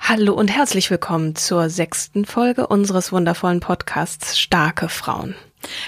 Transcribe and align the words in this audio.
Hallo 0.00 0.34
und 0.34 0.48
herzlich 0.48 0.90
willkommen 0.90 1.36
zur 1.36 1.70
sechsten 1.70 2.24
Folge 2.24 2.66
unseres 2.66 3.12
wundervollen 3.12 3.60
Podcasts 3.60 4.36
Starke 4.40 4.88
Frauen. 4.88 5.36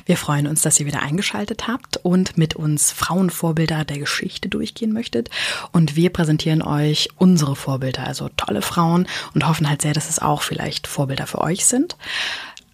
Wir 0.06 0.16
freuen 0.16 0.46
uns, 0.46 0.62
dass 0.62 0.78
ihr 0.78 0.86
wieder 0.86 1.02
eingeschaltet 1.02 1.66
habt 1.66 1.96
und 1.96 2.38
mit 2.38 2.54
uns 2.54 2.92
Frauenvorbilder 2.92 3.84
der 3.84 3.98
Geschichte 3.98 4.48
durchgehen 4.48 4.92
möchtet. 4.92 5.30
Und 5.72 5.96
wir 5.96 6.10
präsentieren 6.10 6.62
euch 6.62 7.08
unsere 7.16 7.56
Vorbilder, 7.56 8.06
also 8.06 8.28
tolle 8.36 8.62
Frauen 8.62 9.08
und 9.34 9.48
hoffen 9.48 9.68
halt 9.68 9.82
sehr, 9.82 9.92
dass 9.94 10.08
es 10.08 10.20
auch 10.20 10.42
vielleicht 10.42 10.86
Vorbilder 10.86 11.26
für 11.26 11.40
euch 11.40 11.66
sind. 11.66 11.96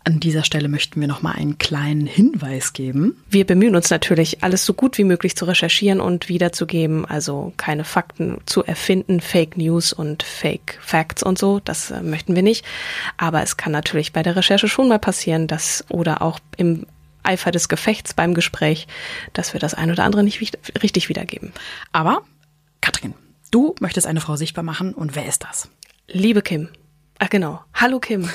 An 0.07 0.21
dieser 0.21 0.45
Stelle 0.45 0.69
möchten 0.69 1.01
wir 1.01 1.09
noch 1.09 1.23
mal 1.23 1.33
einen 1.33 1.59
kleinen 1.59 2.07
Hinweis 2.07 2.73
geben. 2.73 3.21
Wir 3.29 3.45
bemühen 3.45 3.75
uns 3.75 3.91
natürlich, 3.91 4.45
alles 4.45 4.65
so 4.65 4.73
gut 4.73 4.99
wie 4.99 5.05
möglich 5.05 5.35
zu 5.35 5.47
recherchieren 5.47 6.01
und 6.01 6.29
wiederzugeben, 6.29 7.05
also 7.05 7.53
keine 7.57 7.83
Fakten 7.83 8.39
zu 8.47 8.63
erfinden, 8.63 9.21
Fake 9.21 9.57
News 9.57 9.93
und 9.93 10.23
Fake 10.23 10.79
Facts 10.81 11.25
und 11.25 11.41
so, 11.41 11.59
das 11.59 11.91
äh, 11.91 12.03
möchten 12.03 12.37
wir 12.37 12.45
nicht. 12.45 12.65
Aber 13.17 13.43
es 13.43 13.57
kann 13.57 13.73
natürlich 13.73 14.13
bei 14.13 14.23
der 14.23 14.37
Recherche 14.37 14.69
schon 14.69 14.87
mal 14.87 15.01
passieren, 15.01 15.49
dass 15.49 15.85
oder 15.89 16.23
auch 16.23 16.39
im 16.57 16.87
Eifer 17.25 17.51
des 17.51 17.69
Gefechts 17.69 18.15
beim 18.15 18.35
Gespräch, 18.35 18.87
dass 19.33 19.55
wir 19.55 19.61
das 19.61 19.75
ein 19.75 19.91
oder 19.91 20.05
andere 20.05 20.23
nicht 20.23 20.57
richtig 20.85 21.09
wiedergeben. 21.09 21.51
Aber, 21.91 22.23
Katrin, 22.81 23.15
du 23.51 23.75
möchtest 23.81 24.07
eine 24.07 24.21
Frau 24.21 24.37
sichtbar 24.37 24.63
machen 24.63 24.95
und 24.95 25.17
wer 25.17 25.27
ist 25.27 25.43
das? 25.43 25.69
Liebe 26.07 26.43
Kim, 26.43 26.69
Ach 27.19 27.31
genau. 27.31 27.61
Hallo 27.75 27.99
Kim. 27.99 28.29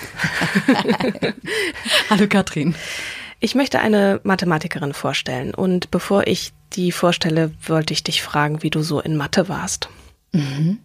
Hallo 2.10 2.28
Katrin. 2.28 2.76
Ich 3.40 3.56
möchte 3.56 3.80
eine 3.80 4.20
Mathematikerin 4.24 4.94
vorstellen 4.94 5.54
und 5.54 5.92
bevor 5.92 6.28
ich 6.28 6.54
die 6.74 6.92
vorstelle, 6.92 7.52
wollte 7.66 7.94
ich 7.94 8.04
dich 8.04 8.22
fragen, 8.22 8.64
wie 8.64 8.70
du 8.70 8.82
so 8.82 9.00
in 9.00 9.18
Mathe 9.18 9.50
warst. 9.50 9.90
Mhm. 10.32 10.80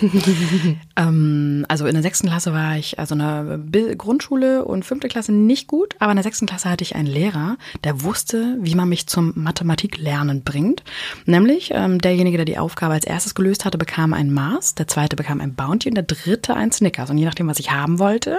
ähm, 0.96 1.64
also 1.68 1.86
in 1.86 1.94
der 1.94 2.02
sechsten 2.02 2.28
Klasse 2.28 2.52
war 2.52 2.76
ich, 2.76 2.98
also 2.98 3.14
in 3.14 3.20
der 3.20 3.94
Grundschule 3.96 4.64
und 4.64 4.84
fünfte 4.84 5.08
Klasse 5.08 5.32
nicht 5.32 5.68
gut, 5.68 5.94
aber 5.98 6.12
in 6.12 6.16
der 6.16 6.24
sechsten 6.24 6.46
Klasse 6.46 6.68
hatte 6.68 6.82
ich 6.82 6.96
einen 6.96 7.06
Lehrer, 7.06 7.56
der 7.84 8.02
wusste, 8.02 8.56
wie 8.60 8.74
man 8.74 8.88
mich 8.88 9.06
zum 9.06 9.32
Mathematiklernen 9.36 10.42
bringt. 10.42 10.82
Nämlich 11.26 11.70
ähm, 11.72 12.00
derjenige, 12.00 12.38
der 12.38 12.46
die 12.46 12.58
Aufgabe 12.58 12.94
als 12.94 13.04
erstes 13.06 13.34
gelöst 13.34 13.64
hatte, 13.64 13.78
bekam 13.78 14.12
ein 14.12 14.32
Mars, 14.32 14.74
der 14.74 14.88
zweite 14.88 15.16
bekam 15.16 15.40
ein 15.40 15.54
Bounty 15.54 15.88
und 15.88 15.94
der 15.94 16.04
dritte 16.04 16.54
ein 16.54 16.72
Snickers. 16.72 17.10
Und 17.10 17.18
je 17.18 17.24
nachdem, 17.24 17.46
was 17.46 17.60
ich 17.60 17.70
haben 17.70 17.98
wollte, 17.98 18.38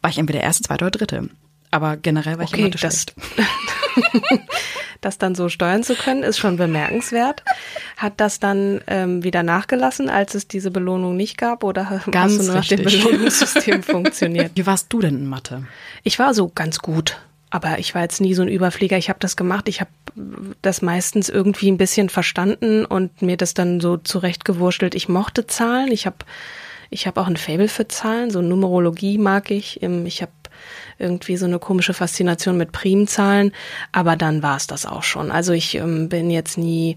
war 0.00 0.10
ich 0.10 0.18
entweder 0.18 0.38
der 0.38 0.46
erste, 0.46 0.62
zweite 0.62 0.84
oder 0.84 0.98
dritte. 0.98 1.28
Aber 1.76 1.98
generell 1.98 2.38
war 2.38 2.44
ich 2.44 2.54
okay, 2.54 2.62
immer 2.62 2.70
das, 2.70 3.04
das 5.02 5.18
dann 5.18 5.34
so 5.34 5.50
steuern 5.50 5.82
zu 5.82 5.94
können, 5.94 6.22
ist 6.22 6.38
schon 6.38 6.56
bemerkenswert. 6.56 7.42
Hat 7.98 8.14
das 8.16 8.40
dann 8.40 8.80
ähm, 8.86 9.22
wieder 9.22 9.42
nachgelassen, 9.42 10.08
als 10.08 10.34
es 10.34 10.48
diese 10.48 10.70
Belohnung 10.70 11.18
nicht 11.18 11.36
gab? 11.36 11.64
Oder 11.64 12.00
ganz 12.10 12.32
hast 12.32 12.40
du 12.40 12.44
nur 12.44 12.54
nach 12.54 12.66
dem 12.66 12.82
Belohnungssystem 12.82 13.82
funktioniert? 13.82 14.52
Wie 14.54 14.64
warst 14.64 14.90
du 14.90 15.00
denn 15.00 15.18
in 15.18 15.26
Mathe? 15.26 15.66
Ich 16.02 16.18
war 16.18 16.32
so 16.32 16.48
ganz 16.48 16.78
gut. 16.78 17.18
Aber 17.50 17.78
ich 17.78 17.94
war 17.94 18.00
jetzt 18.00 18.22
nie 18.22 18.32
so 18.32 18.40
ein 18.40 18.48
Überflieger. 18.48 18.96
Ich 18.96 19.10
habe 19.10 19.18
das 19.18 19.36
gemacht. 19.36 19.68
Ich 19.68 19.82
habe 19.82 19.90
das 20.62 20.80
meistens 20.80 21.28
irgendwie 21.28 21.70
ein 21.70 21.76
bisschen 21.76 22.08
verstanden 22.08 22.86
und 22.86 23.20
mir 23.20 23.36
das 23.36 23.52
dann 23.52 23.80
so 23.80 23.98
zurechtgewurschtelt. 23.98 24.94
Ich 24.94 25.10
mochte 25.10 25.46
Zahlen. 25.46 25.92
Ich 25.92 26.06
habe 26.06 26.16
ich 26.88 27.06
hab 27.06 27.18
auch 27.18 27.26
ein 27.26 27.36
Fable 27.36 27.68
für 27.68 27.86
Zahlen. 27.86 28.30
So 28.30 28.40
Numerologie 28.40 29.18
mag 29.18 29.50
ich. 29.50 29.82
Ich 29.82 30.22
habe 30.22 30.32
irgendwie 30.98 31.36
so 31.36 31.46
eine 31.46 31.58
komische 31.58 31.94
Faszination 31.94 32.56
mit 32.56 32.72
Primzahlen, 32.72 33.52
aber 33.92 34.16
dann 34.16 34.42
war 34.42 34.56
es 34.56 34.66
das 34.66 34.86
auch 34.86 35.02
schon. 35.02 35.30
Also 35.30 35.52
ich 35.52 35.74
ähm, 35.74 36.08
bin 36.08 36.30
jetzt 36.30 36.56
nie, 36.56 36.96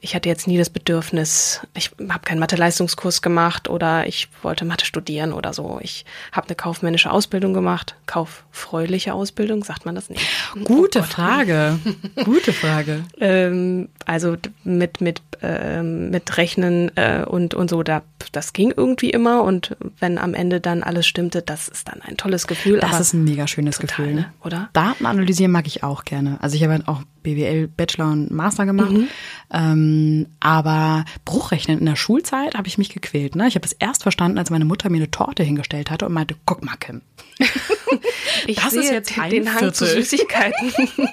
ich 0.00 0.14
hatte 0.14 0.28
jetzt 0.28 0.46
nie 0.46 0.58
das 0.58 0.70
Bedürfnis, 0.70 1.60
ich 1.74 1.90
habe 2.08 2.24
keinen 2.24 2.38
Mathe-Leistungskurs 2.38 3.22
gemacht 3.22 3.68
oder 3.68 4.06
ich 4.06 4.28
wollte 4.42 4.64
Mathe 4.64 4.84
studieren 4.84 5.32
oder 5.32 5.52
so. 5.52 5.78
Ich 5.82 6.04
habe 6.32 6.48
eine 6.48 6.56
kaufmännische 6.56 7.10
Ausbildung 7.10 7.54
gemacht, 7.54 7.94
kauffreuliche 8.06 9.14
Ausbildung, 9.14 9.64
sagt 9.64 9.86
man 9.86 9.94
das 9.94 10.10
nicht? 10.10 10.26
Gute 10.64 11.00
oh 11.00 11.02
Frage, 11.02 11.78
gute 12.24 12.52
Frage. 12.52 13.04
ähm, 13.20 13.88
also 14.04 14.36
mit 14.64 15.00
mit 15.00 15.22
äh, 15.42 15.82
mit 15.82 16.36
Rechnen 16.36 16.94
äh, 16.96 17.24
und 17.26 17.54
und 17.54 17.70
so, 17.70 17.82
da 17.82 18.02
das 18.32 18.52
ging 18.52 18.72
irgendwie 18.76 19.10
immer 19.10 19.42
und 19.42 19.76
wenn 19.98 20.18
am 20.18 20.34
Ende 20.34 20.60
dann 20.60 20.82
alles 20.82 21.06
stimmte, 21.06 21.42
das 21.42 21.68
ist 21.68 21.88
dann 21.88 22.02
ein 22.02 22.16
tolles 22.16 22.46
Gefühl. 22.46 22.80
Das 22.80 23.00
ist 23.00 23.12
ein 23.12 23.29
mega 23.30 23.46
schönes 23.46 23.76
total, 23.76 24.06
Gefühl, 24.06 24.14
ne? 24.14 24.32
oder? 24.44 24.68
Daten 24.72 25.06
analysieren 25.06 25.52
mag 25.52 25.66
ich 25.66 25.82
auch 25.82 26.04
gerne. 26.04 26.38
Also 26.40 26.56
ich 26.56 26.62
habe 26.62 26.72
halt 26.72 26.88
auch 26.88 27.02
BWL 27.22 27.68
Bachelor 27.68 28.12
und 28.12 28.30
Master 28.30 28.66
gemacht, 28.66 28.92
mhm. 28.92 29.08
ähm, 29.52 30.26
aber 30.40 31.04
Bruchrechnen 31.24 31.78
in 31.78 31.86
der 31.86 31.96
Schulzeit 31.96 32.54
habe 32.54 32.68
ich 32.68 32.78
mich 32.78 32.90
gequält. 32.90 33.36
Ne? 33.36 33.46
Ich 33.48 33.54
habe 33.54 33.66
es 33.66 33.72
erst 33.72 34.02
verstanden, 34.02 34.38
als 34.38 34.50
meine 34.50 34.64
Mutter 34.64 34.90
mir 34.90 34.96
eine 34.96 35.10
Torte 35.10 35.42
hingestellt 35.42 35.90
hatte 35.90 36.06
und 36.06 36.12
meinte, 36.12 36.34
guck 36.46 36.64
mal, 36.64 36.76
Kim. 36.76 37.02
ich 38.46 38.56
das 38.56 38.72
ist 38.72 38.90
jetzt 38.90 39.18
ein 39.18 39.30
den 39.30 39.54
Hang 39.54 39.72
zu 39.72 39.86
Süßigkeiten. 39.86 40.72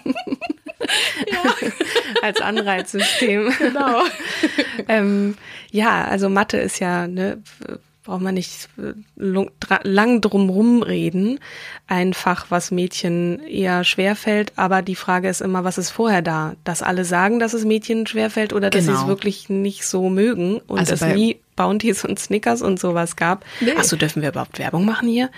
ja. 1.31 1.69
Als 2.22 2.41
Anreizsystem. 2.41 3.51
Genau. 3.57 4.03
ähm, 4.88 5.35
ja, 5.72 6.06
also 6.06 6.29
Mathe 6.29 6.57
ist 6.57 6.79
ja 6.79 7.07
ne, 7.07 7.41
braucht 8.07 8.22
man 8.22 8.35
nicht 8.35 8.69
äh, 8.78 8.94
lang 9.16 10.22
drumrum 10.22 10.81
reden. 10.81 11.40
Ein 11.88 12.13
Fach, 12.13 12.47
was 12.50 12.72
Mädchen 12.72 13.40
eher 13.45 13.84
schwer 13.84 14.16
fällt, 14.16 14.53
aber 14.56 14.81
die 14.81 14.95
Frage 14.95 15.28
ist 15.28 15.41
immer, 15.41 15.66
was 15.66 15.78
ist 15.78 15.91
vorher 15.91 16.22
da? 16.22 16.56
Dass 16.63 16.81
alle 16.81 17.03
sagen, 17.03 17.40
dass 17.40 17.53
es 17.53 17.66
Mädchen 17.66 18.07
schwer 18.07 18.29
fällt 18.29 18.53
oder 18.53 18.69
dass 18.69 18.85
genau. 18.85 18.97
sie 18.97 19.03
es 19.03 19.07
wirklich 19.07 19.50
nicht 19.50 19.85
so 19.85 20.09
mögen 20.09 20.59
und 20.68 20.79
also 20.79 20.94
es 20.94 21.01
nie 21.01 21.40
Bounties 21.57 22.06
und 22.06 22.18
Snickers 22.18 22.62
und 22.62 22.79
sowas 22.79 23.18
gab. 23.18 23.44
Nee. 23.59 23.73
Ach 23.78 23.84
so, 23.84 23.97
dürfen 23.97 24.22
wir 24.22 24.29
überhaupt 24.29 24.57
Werbung 24.57 24.85
machen 24.85 25.09
hier? 25.09 25.29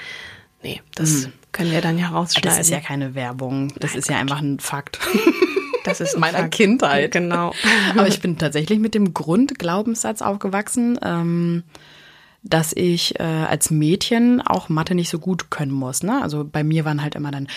Nee, 0.61 0.81
das 0.93 1.23
hm. 1.23 1.33
können 1.51 1.71
wir 1.71 1.81
dann 1.81 1.97
ja 1.97 2.09
rausschneiden. 2.09 2.49
Das 2.49 2.59
ist 2.59 2.69
ja 2.69 2.81
keine 2.81 3.15
Werbung, 3.15 3.73
das 3.79 3.91
Nein, 3.91 3.99
ist 3.99 4.09
ja 4.09 4.15
Gott. 4.15 4.21
einfach 4.21 4.41
ein 4.41 4.59
Fakt. 4.59 4.99
Das 5.85 6.01
ist 6.01 6.17
meiner 6.19 6.39
Fakt. 6.39 6.55
Kindheit. 6.55 7.13
Genau. 7.13 7.53
Aber 7.91 8.07
ich 8.07 8.19
bin 8.19 8.37
tatsächlich 8.37 8.79
mit 8.79 8.93
dem 8.93 9.13
Grundglaubenssatz 9.13 10.21
aufgewachsen. 10.21 10.99
Ähm, 11.01 11.63
dass 12.41 12.71
ich 12.73 13.19
äh, 13.19 13.23
als 13.23 13.69
Mädchen 13.69 14.41
auch 14.41 14.69
Mathe 14.69 14.95
nicht 14.95 15.09
so 15.09 15.19
gut 15.19 15.51
können 15.51 15.71
muss. 15.71 16.03
Ne? 16.03 16.21
Also 16.21 16.45
bei 16.49 16.63
mir 16.63 16.85
waren 16.85 17.01
halt 17.01 17.15
immer 17.15 17.31
dann 17.31 17.47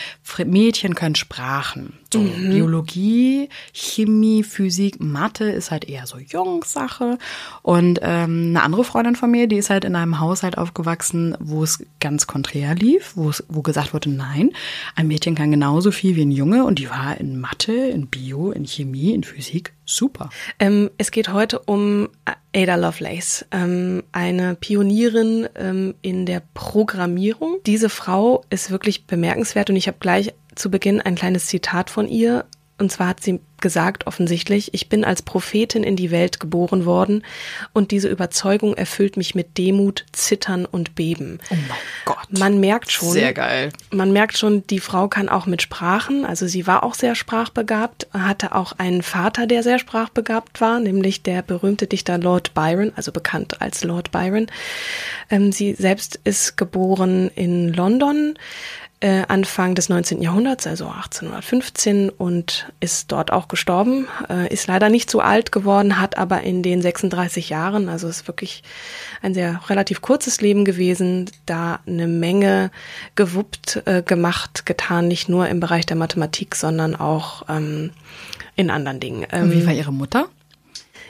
Mädchen 0.45 0.95
können 0.95 1.15
Sprachen. 1.15 1.95
So 2.13 2.21
mhm. 2.21 2.51
Biologie, 2.51 3.49
Chemie, 3.73 4.43
Physik, 4.43 5.01
Mathe 5.01 5.45
ist 5.45 5.71
halt 5.71 5.89
eher 5.89 6.07
so 6.07 6.19
Jungssache. 6.19 7.19
Und 7.63 8.01
ähm, 8.03 8.49
eine 8.49 8.63
andere 8.63 8.85
Freundin 8.85 9.15
von 9.15 9.31
mir, 9.31 9.47
die 9.47 9.57
ist 9.57 9.71
halt 9.71 9.85
in 9.85 9.95
einem 9.95 10.19
Haushalt 10.19 10.59
aufgewachsen, 10.59 11.37
wo 11.39 11.63
es 11.63 11.85
ganz 12.01 12.27
konträr 12.27 12.75
lief, 12.75 13.13
wo 13.15 13.31
es, 13.31 13.45
wo 13.49 13.63
gesagt 13.63 13.95
wurde, 13.95 14.11
nein, 14.11 14.51
ein 14.97 15.07
Mädchen 15.07 15.37
kann 15.37 15.53
genauso 15.53 15.93
viel 15.93 16.17
wie 16.17 16.25
ein 16.25 16.33
Junge 16.33 16.65
und 16.65 16.79
die 16.79 16.91
war 16.91 17.19
in 17.19 17.41
Mathe, 17.41 17.73
in 17.73 18.09
Bio, 18.09 18.51
in 18.51 18.67
Chemie, 18.67 19.15
in 19.15 19.23
Physik 19.23 19.73
super. 19.85 20.31
Ähm, 20.59 20.91
es 20.99 21.11
geht 21.11 21.33
heute 21.33 21.59
um 21.61 22.09
Ada 22.55 22.77
Lovelace, 22.77 23.47
ähm, 23.51 24.03
eine 24.13 24.55
Pionierin 24.55 25.49
ähm, 25.55 25.95
in 26.03 26.27
der 26.27 26.43
Programmierung. 26.55 27.59
Diese 27.67 27.89
Frau 27.89 28.45
ist 28.51 28.71
wirklich 28.71 29.07
bemerkenswert 29.07 29.71
und 29.71 29.77
ich 29.77 29.89
habe 29.89 29.99
gleich 30.01 30.35
zu 30.55 30.71
Beginn 30.71 31.01
ein 31.01 31.15
kleines 31.15 31.47
Zitat 31.47 31.91
von 31.91 32.09
ihr. 32.09 32.45
Und 32.83 32.91
zwar 32.91 33.07
hat 33.07 33.23
sie 33.23 33.39
gesagt, 33.61 34.09
offensichtlich, 34.09 34.75
ich 34.75 34.89
bin 34.89 35.05
als 35.05 35.23
Prophetin 35.23 35.85
in 35.85 35.95
die 35.95 36.11
Welt 36.11 36.41
geboren 36.41 36.85
worden 36.85 37.25
und 37.73 37.93
diese 37.93 38.09
Überzeugung 38.09 38.75
erfüllt 38.75 39.17
mich 39.17 39.37
mit 39.37 39.57
Demut, 39.57 40.05
Zittern 40.11 40.65
und 40.65 40.97
Beben. 40.97 41.39
Oh 41.49 41.55
mein 41.55 41.79
Gott. 42.05 42.39
Man 42.39 42.59
merkt 42.59 42.91
schon. 42.91 43.13
Sehr 43.13 43.33
geil. 43.33 43.71
Man 43.93 44.13
merkt 44.13 44.37
schon, 44.37 44.67
die 44.67 44.81
Frau 44.81 45.07
kann 45.07 45.29
auch 45.29 45.47
mit 45.47 45.63
Sprachen. 45.63 46.27
Also 46.27 46.49
sie 46.49 46.67
war 46.67 46.83
auch 46.83 46.95
sehr 46.95 47.15
sprachbegabt, 47.15 48.09
hatte 48.13 48.53
auch 48.53 48.73
einen 48.79 49.03
Vater, 49.03 49.47
der 49.47 49.63
sehr 49.63 49.79
sprachbegabt 49.79 50.61
war, 50.61 50.81
nämlich 50.81 51.23
der 51.23 51.43
berühmte 51.43 51.87
Dichter 51.87 52.19
Lord 52.19 52.53
Byron, 52.55 52.91
also 52.97 53.13
bekannt 53.13 53.63
als 53.63 53.85
Lord 53.85 54.11
Byron. 54.11 54.49
Ähm, 55.31 55.53
sie 55.53 55.75
selbst 55.75 56.19
ist 56.25 56.57
geboren 56.57 57.31
in 57.37 57.73
London 57.73 58.35
äh, 59.03 59.25
Anfang 59.27 59.75
des 59.75 59.89
19. 59.89 60.23
Jahrhunderts, 60.23 60.65
also 60.69 60.87
1815 60.87 62.09
und 62.09 62.69
ist 62.79 63.11
dort 63.11 63.33
auch 63.33 63.49
gestorben, 63.49 64.07
äh, 64.31 64.47
ist 64.53 64.69
leider 64.69 64.91
nicht 64.91 65.11
so 65.11 65.19
alt 65.19 65.51
geworden, 65.51 66.01
hat 66.01 66.17
aber 66.17 66.43
in 66.43 66.63
den 66.63 66.81
36 66.81 67.49
Jahren, 67.49 67.89
also 67.89 68.07
ist 68.07 68.29
wirklich 68.29 68.63
ein 69.21 69.35
sehr 69.35 69.61
relativ 69.69 70.03
kurzes 70.03 70.41
Leben 70.41 70.65
gewesen, 70.65 71.29
da 71.47 71.81
eine 71.85 72.07
Menge 72.07 72.71
gewuppt, 73.17 73.83
äh, 73.87 74.03
gemacht, 74.03 74.67
getan, 74.67 75.09
nicht 75.09 75.29
nur 75.29 75.49
im 75.49 75.59
Bereich 75.59 75.85
der 75.85 75.97
Mathematik, 75.97 76.55
sondern 76.55 76.95
auch 76.95 77.43
ähm, 77.49 77.91
in 78.55 78.71
anderen 78.71 79.01
Dingen. 79.01 79.25
Und 79.25 79.51
wie 79.51 79.59
Ähm, 79.59 79.67
war 79.67 79.75
ihre 79.75 79.93
Mutter? 79.93 80.29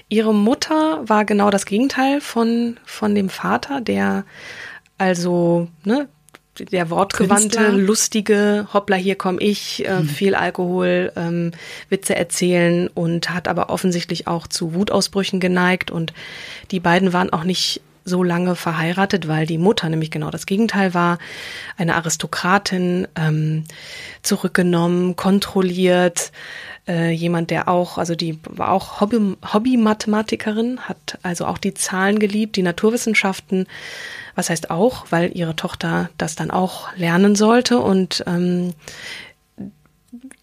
Ihre 0.08 0.34
Mutter 0.34 1.06
war 1.06 1.26
genau 1.26 1.50
das 1.50 1.66
Gegenteil 1.66 2.22
von, 2.22 2.80
von 2.86 3.14
dem 3.14 3.28
Vater, 3.28 3.82
der 3.82 4.24
also, 4.96 5.68
ne, 5.84 6.08
der 6.58 6.90
wortgewandte, 6.90 7.56
Künstler. 7.56 7.72
lustige, 7.72 8.69
hoppla, 8.72 8.96
hier 8.96 9.16
komm 9.16 9.38
ich, 9.40 9.87
äh, 9.87 10.02
viel 10.02 10.34
Alkohol, 10.34 11.12
ähm, 11.16 11.52
Witze 11.88 12.14
erzählen 12.14 12.88
und 12.88 13.31
hat 13.31 13.49
aber 13.49 13.70
offensichtlich 13.70 14.26
auch 14.26 14.46
zu 14.46 14.75
Wutausbrüchen 14.75 15.40
geneigt 15.40 15.90
und 15.90 16.12
die 16.70 16.81
beiden 16.81 17.12
waren 17.12 17.32
auch 17.32 17.44
nicht 17.44 17.81
so 18.04 18.22
lange 18.22 18.56
verheiratet, 18.56 19.28
weil 19.28 19.46
die 19.46 19.58
Mutter 19.58 19.88
nämlich 19.88 20.10
genau 20.10 20.31
das 20.31 20.46
Gegenteil 20.46 20.93
war, 20.93 21.19
eine 21.76 21.94
Aristokratin, 21.94 23.06
ähm, 23.16 23.64
zurückgenommen, 24.22 25.16
kontrolliert, 25.16 26.32
äh, 26.88 27.11
jemand, 27.11 27.50
der 27.50 27.69
auch, 27.69 27.99
also 27.99 28.14
die 28.14 28.38
war 28.49 28.73
auch 28.73 29.00
Hobby, 29.00 29.37
Hobby-Mathematikerin, 29.52 30.81
hat 30.81 31.19
also 31.23 31.46
auch 31.46 31.58
die 31.58 31.75
Zahlen 31.75 32.19
geliebt, 32.19 32.56
die 32.56 32.62
Naturwissenschaften, 32.62 33.67
was 34.34 34.50
heißt 34.50 34.70
auch, 34.70 35.06
weil 35.11 35.37
ihre 35.37 35.55
Tochter 35.55 36.11
das 36.19 36.34
dann 36.34 36.50
auch 36.50 36.94
lernen 36.96 37.37
sollte. 37.37 37.79
Und 37.79 38.25
ähm, 38.26 38.75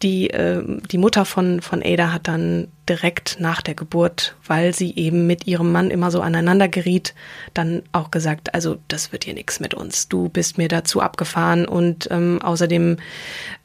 die, 0.01 0.30
äh, 0.30 0.63
die 0.92 0.98
Mutter 0.98 1.25
von, 1.25 1.62
von 1.62 1.84
Ada 1.84 2.13
hat 2.13 2.28
dann 2.28 2.69
direkt 2.88 3.38
nach 3.40 3.62
der 3.62 3.75
Geburt, 3.75 4.36
weil 4.48 4.74
sie 4.74 4.96
eben 4.96 5.28
mit 5.28 5.46
ihrem 5.46 5.72
Mann 5.72 5.92
immer 5.92 6.10
so 6.10 6.22
aneinander 6.22 6.68
geriet, 6.68 7.13
dann 7.54 7.84
auch 7.92 8.10
gesagt, 8.10 8.56
also 8.56 8.78
das 8.88 9.12
wird 9.12 9.25
hier 9.25 9.34
nichts 9.36 9.60
mit 9.60 9.74
uns. 9.74 10.07
Du 10.07 10.30
bist 10.30 10.57
mir 10.57 10.69
dazu 10.69 11.01
abgefahren 11.01 11.66
und 11.66 12.07
ähm, 12.12 12.42
außerdem, 12.42 12.98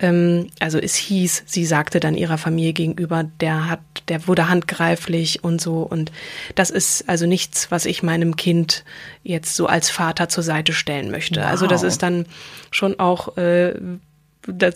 ähm, 0.01 0.49
also 0.61 0.79
es 0.79 0.95
hieß, 0.97 1.45
sie 1.47 1.65
sagte 1.65 2.01
dann 2.01 2.17
ihrer 2.17 2.37
Familie 2.37 2.75
gegenüber, 2.75 3.25
der 3.41 3.71
hat, 3.71 3.81
der 4.09 4.27
wurde 4.27 4.49
handgreiflich 4.49 5.43
und 5.43 5.61
so 5.61 5.83
und 5.83 6.13
das 6.55 6.71
ist 6.71 7.09
also 7.09 7.27
nichts, 7.27 7.71
was 7.71 7.87
ich 7.87 8.03
meinem 8.03 8.37
Kind 8.37 8.85
jetzt 9.23 9.57
so 9.57 9.67
als 9.67 9.89
Vater 9.89 10.29
zur 10.29 10.43
Seite 10.43 10.73
stellen 10.73 11.11
möchte. 11.11 11.47
Also 11.47 11.67
das 11.67 11.83
Wow. 11.83 11.89
ist 11.89 12.03
dann 12.03 12.27
schon 12.71 12.99
auch 12.99 13.37
äh, 13.39 13.75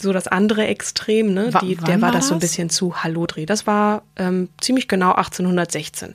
so 0.00 0.12
das 0.12 0.26
andere 0.28 0.66
Extrem, 0.66 1.34
ne? 1.34 1.52
Wa- 1.52 1.60
Die, 1.60 1.76
der 1.76 2.00
war 2.00 2.08
war 2.08 2.12
das 2.12 2.28
so 2.28 2.34
ein 2.34 2.40
bisschen 2.40 2.70
zu 2.70 3.02
Hallodri. 3.02 3.44
Das 3.46 3.66
war 3.66 4.02
ähm, 4.16 4.48
ziemlich 4.60 4.88
genau 4.88 5.12
1816. 5.12 6.14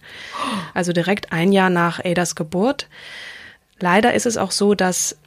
Also 0.74 0.92
direkt 0.94 1.32
ein 1.32 1.52
Jahr 1.52 1.70
nach 1.70 2.04
Adas 2.04 2.36
Geburt. 2.36 2.88
Leider 3.80 4.14
ist 4.14 4.26
es 4.26 4.38
auch 4.38 4.52
so, 4.52 4.74
dass 4.76 5.18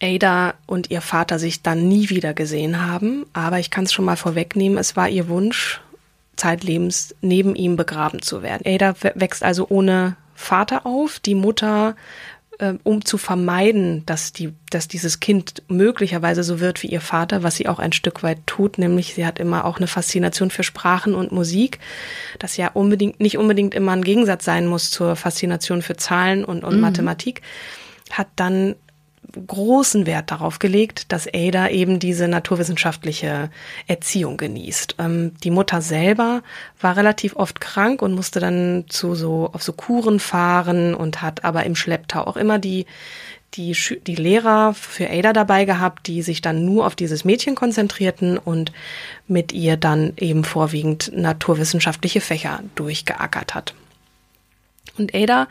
Ada 0.00 0.54
und 0.66 0.90
ihr 0.90 1.00
Vater 1.00 1.38
sich 1.38 1.62
dann 1.62 1.88
nie 1.88 2.08
wieder 2.10 2.32
gesehen 2.34 2.86
haben. 2.86 3.26
Aber 3.32 3.58
ich 3.58 3.70
kann 3.70 3.84
es 3.84 3.92
schon 3.92 4.04
mal 4.04 4.16
vorwegnehmen, 4.16 4.78
es 4.78 4.96
war 4.96 5.08
ihr 5.08 5.28
Wunsch, 5.28 5.80
zeitlebens 6.36 7.14
neben 7.20 7.54
ihm 7.54 7.76
begraben 7.76 8.22
zu 8.22 8.42
werden. 8.42 8.62
Ada 8.66 8.94
wächst 9.14 9.42
also 9.42 9.66
ohne 9.68 10.16
Vater 10.34 10.86
auf. 10.86 11.18
Die 11.20 11.34
Mutter, 11.34 11.96
um 12.82 13.04
zu 13.04 13.16
vermeiden, 13.18 14.04
dass, 14.06 14.32
die, 14.32 14.52
dass 14.70 14.88
dieses 14.88 15.20
Kind 15.20 15.62
möglicherweise 15.68 16.42
so 16.42 16.60
wird 16.60 16.82
wie 16.82 16.88
ihr 16.88 17.00
Vater, 17.00 17.42
was 17.42 17.56
sie 17.56 17.68
auch 17.68 17.78
ein 17.78 17.92
Stück 17.92 18.22
weit 18.22 18.46
tut, 18.46 18.78
nämlich 18.78 19.14
sie 19.14 19.24
hat 19.26 19.38
immer 19.38 19.64
auch 19.64 19.78
eine 19.78 19.86
Faszination 19.86 20.50
für 20.50 20.62
Sprachen 20.62 21.14
und 21.14 21.32
Musik, 21.32 21.78
das 22.38 22.56
ja 22.56 22.70
unbedingt, 22.72 23.20
nicht 23.20 23.38
unbedingt 23.38 23.74
immer 23.74 23.92
ein 23.92 24.04
Gegensatz 24.04 24.44
sein 24.44 24.66
muss 24.66 24.90
zur 24.90 25.16
Faszination 25.16 25.82
für 25.82 25.96
Zahlen 25.96 26.44
und, 26.44 26.62
und 26.64 26.80
Mathematik, 26.80 27.42
hat 28.10 28.28
dann 28.36 28.74
großen 29.46 30.06
Wert 30.06 30.30
darauf 30.30 30.58
gelegt, 30.58 31.12
dass 31.12 31.28
Ada 31.32 31.68
eben 31.68 31.98
diese 31.98 32.26
naturwissenschaftliche 32.26 33.50
Erziehung 33.86 34.36
genießt. 34.36 34.96
Ähm, 34.98 35.32
die 35.44 35.50
Mutter 35.50 35.82
selber 35.82 36.42
war 36.80 36.96
relativ 36.96 37.36
oft 37.36 37.60
krank 37.60 38.02
und 38.02 38.14
musste 38.14 38.40
dann 38.40 38.86
zu 38.88 39.14
so 39.14 39.50
auf 39.52 39.62
so 39.62 39.72
Kuren 39.72 40.20
fahren 40.20 40.94
und 40.94 41.22
hat 41.22 41.44
aber 41.44 41.64
im 41.64 41.76
Schlepptau 41.76 42.26
auch 42.26 42.36
immer 42.36 42.58
die 42.58 42.86
die, 43.54 43.76
die 44.06 44.14
Lehrer 44.14 44.74
für 44.74 45.10
Ada 45.10 45.32
dabei 45.32 45.64
gehabt, 45.64 46.06
die 46.06 46.22
sich 46.22 46.40
dann 46.40 46.64
nur 46.64 46.86
auf 46.86 46.94
dieses 46.94 47.24
Mädchen 47.24 47.54
konzentrierten 47.56 48.38
und 48.38 48.72
mit 49.26 49.52
ihr 49.52 49.76
dann 49.76 50.12
eben 50.18 50.44
vorwiegend 50.44 51.10
naturwissenschaftliche 51.14 52.20
Fächer 52.20 52.62
durchgeackert 52.76 53.54
hat. 53.54 53.74
Und 54.98 55.14
Ada 55.14 55.48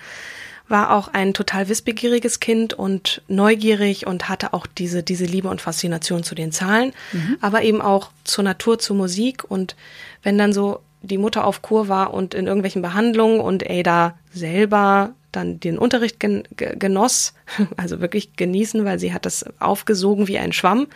war 0.69 0.95
auch 0.95 1.07
ein 1.09 1.33
total 1.33 1.69
wissbegieriges 1.69 2.39
Kind 2.39 2.73
und 2.73 3.21
neugierig 3.27 4.07
und 4.07 4.29
hatte 4.29 4.53
auch 4.53 4.67
diese, 4.67 5.03
diese 5.03 5.25
Liebe 5.25 5.49
und 5.49 5.61
Faszination 5.61 6.23
zu 6.23 6.35
den 6.35 6.51
Zahlen, 6.51 6.93
aber 7.41 7.63
eben 7.63 7.81
auch 7.81 8.11
zur 8.23 8.43
Natur, 8.43 8.79
zur 8.79 8.95
Musik. 8.95 9.43
Und 9.43 9.75
wenn 10.23 10.37
dann 10.37 10.53
so 10.53 10.81
die 11.01 11.17
Mutter 11.17 11.45
auf 11.45 11.61
Kur 11.61 11.87
war 11.87 12.13
und 12.13 12.33
in 12.33 12.47
irgendwelchen 12.47 12.81
Behandlungen 12.81 13.39
und 13.39 13.69
Ada 13.69 14.17
selber 14.33 15.13
dann 15.31 15.59
den 15.59 15.77
Unterricht 15.77 16.19
gen 16.19 16.43
ge- 16.55 16.75
genoss, 16.77 17.33
also 17.77 18.01
wirklich 18.01 18.35
genießen, 18.35 18.85
weil 18.85 18.99
sie 18.99 19.13
hat 19.13 19.25
das 19.25 19.45
aufgesogen 19.59 20.27
wie 20.27 20.37
ein 20.37 20.53
Schwamm, 20.53 20.87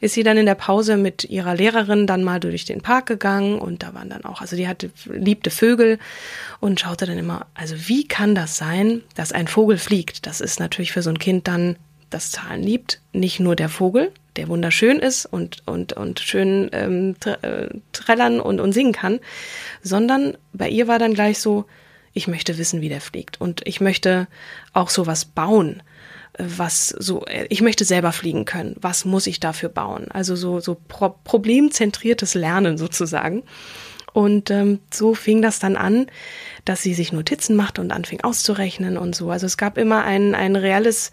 ist 0.00 0.14
sie 0.14 0.22
dann 0.22 0.36
in 0.36 0.46
der 0.46 0.54
Pause 0.54 0.96
mit 0.96 1.24
ihrer 1.24 1.54
Lehrerin 1.54 2.06
dann 2.06 2.24
mal 2.24 2.40
durch 2.40 2.64
den 2.64 2.82
Park 2.82 3.06
gegangen 3.06 3.58
und 3.58 3.82
da 3.82 3.94
waren 3.94 4.08
dann 4.08 4.24
auch, 4.24 4.40
also 4.40 4.56
die 4.56 4.68
hatte, 4.68 4.90
liebte 5.06 5.50
Vögel 5.50 5.98
und 6.60 6.80
schaute 6.80 7.06
dann 7.06 7.18
immer, 7.18 7.46
also 7.54 7.74
wie 7.88 8.06
kann 8.06 8.34
das 8.34 8.56
sein, 8.56 9.02
dass 9.14 9.32
ein 9.32 9.48
Vogel 9.48 9.78
fliegt? 9.78 10.26
Das 10.26 10.40
ist 10.40 10.60
natürlich 10.60 10.92
für 10.92 11.02
so 11.02 11.10
ein 11.10 11.18
Kind 11.18 11.48
dann, 11.48 11.76
das 12.10 12.30
Zahlen 12.30 12.62
liebt, 12.62 13.00
nicht 13.12 13.38
nur 13.38 13.54
der 13.54 13.68
Vogel, 13.68 14.12
der 14.36 14.48
wunderschön 14.48 14.98
ist 14.98 15.26
und, 15.26 15.62
und, 15.66 15.92
und 15.92 16.20
schön 16.20 16.70
ähm, 16.72 17.16
tr 17.20 17.42
äh, 17.42 17.68
trällern 17.92 18.40
und, 18.40 18.60
und 18.60 18.72
singen 18.72 18.92
kann, 18.92 19.18
sondern 19.82 20.38
bei 20.52 20.68
ihr 20.70 20.88
war 20.88 20.98
dann 20.98 21.12
gleich 21.12 21.38
so, 21.38 21.66
ich 22.18 22.28
möchte 22.28 22.58
wissen, 22.58 22.82
wie 22.82 22.90
der 22.90 23.00
fliegt 23.00 23.40
und 23.40 23.62
ich 23.64 23.80
möchte 23.80 24.28
auch 24.72 24.90
sowas 24.90 25.24
bauen 25.24 25.82
was 26.38 26.88
so, 26.88 27.24
ich 27.48 27.62
möchte 27.62 27.84
selber 27.84 28.12
fliegen 28.12 28.44
können. 28.44 28.76
Was 28.80 29.04
muss 29.04 29.26
ich 29.26 29.40
dafür 29.40 29.68
bauen? 29.68 30.06
Also 30.10 30.36
so, 30.36 30.60
so 30.60 30.76
pro 30.86 31.16
problemzentriertes 31.24 32.34
Lernen 32.34 32.78
sozusagen. 32.78 33.42
Und 34.12 34.50
ähm, 34.50 34.80
so 34.92 35.14
fing 35.14 35.42
das 35.42 35.58
dann 35.58 35.76
an, 35.76 36.06
dass 36.64 36.82
sie 36.82 36.94
sich 36.94 37.12
Notizen 37.12 37.56
machte 37.56 37.80
und 37.80 37.92
anfing 37.92 38.20
auszurechnen 38.22 38.96
und 38.96 39.14
so. 39.14 39.30
Also 39.30 39.46
es 39.46 39.56
gab 39.56 39.78
immer 39.78 40.04
ein, 40.04 40.34
ein 40.34 40.56
reales 40.56 41.10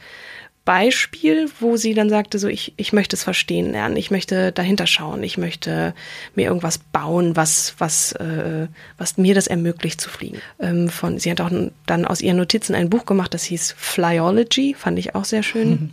Beispiel, 0.66 1.50
wo 1.60 1.78
sie 1.78 1.94
dann 1.94 2.10
sagte, 2.10 2.40
so 2.40 2.48
ich, 2.48 2.74
ich 2.76 2.92
möchte 2.92 3.16
es 3.16 3.24
verstehen 3.24 3.72
lernen, 3.72 3.96
ich 3.96 4.12
möchte 4.12 4.52
dahinter 4.52 4.88
schauen, 4.88 5.24
ich 5.24 5.38
möchte 5.38 5.94
mir 6.34 6.48
irgendwas 6.48 6.80
bauen, 6.80 7.36
was, 7.36 7.76
was, 7.78 8.14
äh, 8.14 8.68
was 8.98 9.18
mir 9.18 9.36
das 9.36 9.48
ermöglicht 9.48 10.02
zu 10.02 10.10
fliegen. 10.10 10.42
Ähm, 10.60 10.90
von, 10.90 11.20
sie 11.20 11.30
hat 11.30 11.40
auch 11.40 11.52
dann 11.86 12.06
aus 12.06 12.22
ihren 12.22 12.38
Notizen 12.38 12.74
ein 12.76 12.90
Buch 12.90 13.06
gemacht, 13.06 13.34
das 13.34 13.44
hieß 13.44 13.76
Flyology, 13.78 14.74
fand 14.74 14.98
ich 14.98 15.14
auch 15.14 15.26
sehr 15.26 15.44
schön. 15.44 15.92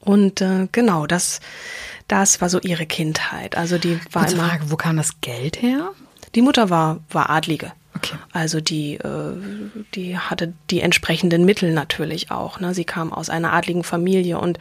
Und 0.00 0.40
äh, 0.40 0.68
genau, 0.70 1.06
das, 1.06 1.40
das 2.08 2.40
war 2.40 2.48
so 2.48 2.60
ihre 2.60 2.86
Kindheit. 2.86 3.56
Also 3.56 3.78
die 3.78 3.98
war 4.12 4.22
Kurze 4.22 4.36
immer. 4.36 4.48
Frage, 4.48 4.70
wo 4.70 4.76
kam 4.76 4.96
das 4.96 5.20
Geld 5.20 5.62
her? 5.62 5.90
Die 6.34 6.42
Mutter 6.42 6.70
war, 6.70 7.00
war 7.10 7.30
Adlige. 7.30 7.72
Okay. 8.12 8.22
Also 8.32 8.60
die, 8.60 8.94
äh, 8.94 9.36
die 9.94 10.18
hatte 10.18 10.52
die 10.70 10.80
entsprechenden 10.80 11.44
Mittel 11.44 11.72
natürlich 11.72 12.30
auch. 12.30 12.60
Ne? 12.60 12.74
Sie 12.74 12.84
kam 12.84 13.12
aus 13.12 13.30
einer 13.30 13.52
adligen 13.52 13.84
Familie 13.84 14.38
und 14.38 14.58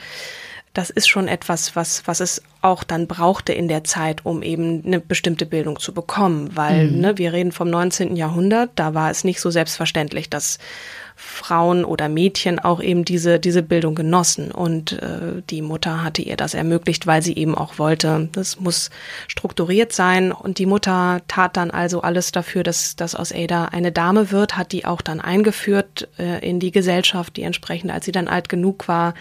das 0.77 0.91
ist 0.91 1.07
schon 1.07 1.27
etwas, 1.27 1.75
was, 1.75 2.05
was 2.05 2.19
es 2.19 2.43
auch 2.62 2.84
dann 2.84 3.07
brauchte 3.07 3.51
in 3.51 3.67
der 3.67 3.84
Zeit, 3.84 4.27
um 4.27 4.43
eben 4.43 4.84
eine 4.86 5.00
bestimmte 5.00 5.48
Bildung 5.48 5.79
zu 5.79 5.91
bekommen. 5.91 6.51
Weil, 6.53 6.91
mhm. 6.91 7.00
ne, 7.00 7.17
wir 7.17 7.34
reden 7.34 7.51
vom 7.51 7.67
19. 7.67 8.15
Jahrhundert, 8.15 8.69
da 8.75 8.93
war 8.93 9.10
es 9.10 9.24
nicht 9.24 9.41
so 9.41 9.50
selbstverständlich, 9.50 10.29
dass 10.29 10.60
Frauen 11.15 11.84
oder 11.84 12.10
Mädchen 12.10 12.60
auch 12.60 12.79
eben 12.79 13.05
diese, 13.05 13.39
diese 13.39 13.63
Bildung 13.63 13.96
genossen. 13.96 14.51
Und 14.51 14.91
äh, 14.91 15.41
die 15.50 15.63
Mutter 15.63 16.03
hatte 16.03 16.22
ihr 16.22 16.38
das 16.38 16.53
ermöglicht, 16.53 17.07
weil 17.07 17.24
sie 17.24 17.36
eben 17.36 17.55
auch 17.55 17.79
wollte, 17.79 18.29
das 18.34 18.60
muss 18.60 18.91
strukturiert 19.27 19.93
sein. 19.93 20.31
Und 20.31 20.60
die 20.60 20.67
Mutter 20.67 21.22
tat 21.27 21.57
dann 21.57 21.72
also 21.72 22.01
alles 22.01 22.31
dafür, 22.31 22.62
dass, 22.62 22.96
dass 22.96 23.15
aus 23.15 23.34
Ada 23.34 23.65
eine 23.65 23.91
Dame 23.91 24.31
wird, 24.31 24.57
hat 24.57 24.74
die 24.74 24.86
auch 24.86 25.01
dann 25.01 25.22
eingeführt 25.22 26.07
äh, 26.19 26.48
in 26.48 26.60
die 26.60 26.72
Gesellschaft, 26.72 27.36
die 27.36 27.41
entsprechend, 27.41 27.89
als 27.89 28.05
sie 28.05 28.12
dann 28.12 28.27
alt 28.27 28.48
genug 28.48 28.88
war, 28.88 29.15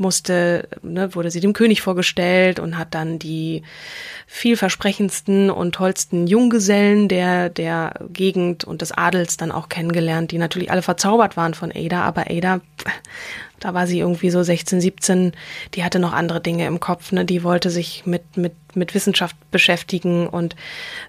musste, 0.00 0.68
ne, 0.82 1.14
wurde 1.14 1.30
sie 1.30 1.40
dem 1.40 1.52
König 1.52 1.82
vorgestellt 1.82 2.58
und 2.58 2.78
hat 2.78 2.94
dann 2.94 3.18
die 3.18 3.62
vielversprechendsten 4.26 5.50
und 5.50 5.74
tollsten 5.74 6.26
Junggesellen 6.26 7.08
der, 7.08 7.50
der 7.50 7.94
Gegend 8.12 8.64
und 8.64 8.80
des 8.82 8.92
Adels 8.92 9.36
dann 9.36 9.52
auch 9.52 9.68
kennengelernt, 9.68 10.32
die 10.32 10.38
natürlich 10.38 10.70
alle 10.70 10.82
verzaubert 10.82 11.36
waren 11.36 11.54
von 11.54 11.70
Ada, 11.70 12.02
aber 12.02 12.30
Ada, 12.30 12.60
da 13.60 13.74
war 13.74 13.86
sie 13.86 14.00
irgendwie 14.00 14.30
so 14.30 14.42
16, 14.42 14.80
17, 14.80 15.32
die 15.74 15.84
hatte 15.84 15.98
noch 15.98 16.14
andere 16.14 16.40
Dinge 16.40 16.66
im 16.66 16.80
Kopf, 16.80 17.12
ne, 17.12 17.24
die 17.24 17.44
wollte 17.44 17.70
sich 17.70 18.06
mit, 18.06 18.36
mit, 18.36 18.54
mit 18.74 18.94
Wissenschaft 18.94 19.36
beschäftigen. 19.50 20.26
Und 20.26 20.56